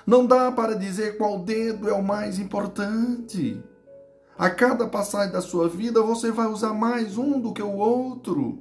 Não 0.05 0.25
dá 0.25 0.51
para 0.51 0.75
dizer 0.75 1.17
qual 1.17 1.39
dedo 1.39 1.87
é 1.89 1.93
o 1.93 2.03
mais 2.03 2.39
importante. 2.39 3.61
A 4.37 4.49
cada 4.49 4.87
passagem 4.87 5.31
da 5.31 5.41
sua 5.41 5.69
vida 5.69 6.01
você 6.01 6.31
vai 6.31 6.47
usar 6.47 6.73
mais 6.73 7.17
um 7.17 7.39
do 7.39 7.53
que 7.53 7.61
o 7.61 7.75
outro. 7.75 8.59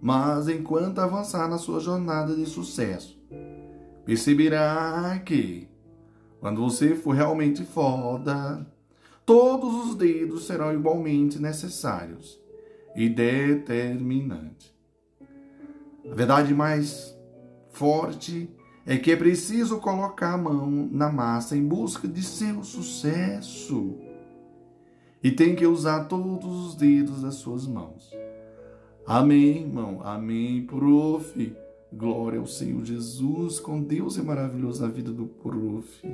Mas 0.00 0.48
enquanto 0.48 0.98
avançar 0.98 1.48
na 1.48 1.58
sua 1.58 1.80
jornada 1.80 2.34
de 2.34 2.44
sucesso, 2.44 3.18
perceberá 4.04 5.22
que, 5.24 5.68
quando 6.40 6.60
você 6.60 6.94
for 6.94 7.14
realmente 7.14 7.64
foda, 7.64 8.66
todos 9.24 9.86
os 9.86 9.94
dedos 9.94 10.44
serão 10.44 10.74
igualmente 10.74 11.38
necessários 11.38 12.40
e 12.96 13.08
determinantes. 13.08 14.74
A 16.10 16.14
verdade 16.14 16.52
mais 16.52 17.11
forte 17.82 18.48
é 18.86 18.96
que 18.96 19.10
é 19.10 19.16
preciso 19.16 19.78
colocar 19.78 20.34
a 20.34 20.38
mão 20.38 20.88
na 20.92 21.10
massa 21.10 21.56
em 21.56 21.66
busca 21.66 22.06
de 22.06 22.22
seu 22.22 22.62
sucesso. 22.62 23.96
E 25.20 25.32
tem 25.32 25.56
que 25.56 25.66
usar 25.66 26.04
todos 26.04 26.66
os 26.66 26.74
dedos 26.76 27.22
das 27.22 27.34
suas 27.34 27.66
mãos. 27.66 28.08
Amém, 29.04 29.62
irmão. 29.62 30.00
Amém, 30.04 30.64
prof. 30.64 31.56
Glória 31.92 32.38
ao 32.38 32.46
Senhor 32.46 32.84
Jesus. 32.84 33.58
Com 33.58 33.82
Deus 33.82 34.16
é 34.16 34.22
maravilhoso 34.22 34.84
a 34.84 34.88
vida 34.88 35.10
do 35.10 35.26
prof. 35.26 36.06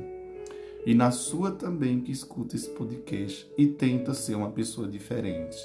E 0.86 0.94
na 0.94 1.10
sua 1.10 1.50
também 1.50 2.00
que 2.00 2.10
escuta 2.10 2.56
esse 2.56 2.70
podcast 2.70 3.46
e 3.58 3.66
tenta 3.66 4.14
ser 4.14 4.36
uma 4.36 4.50
pessoa 4.50 4.88
diferente, 4.88 5.58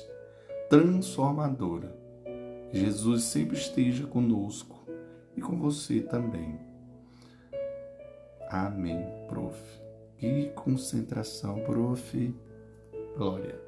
transformadora. 0.69 1.95
Jesus 2.73 3.23
sempre 3.23 3.55
esteja 3.55 4.05
conosco 4.05 4.82
e 5.35 5.41
com 5.41 5.57
você 5.57 6.01
também. 6.01 6.59
Amém, 8.49 9.05
prof. 9.27 9.59
Que 10.17 10.49
concentração, 10.51 11.59
prof. 11.63 12.35
Glória. 13.17 13.62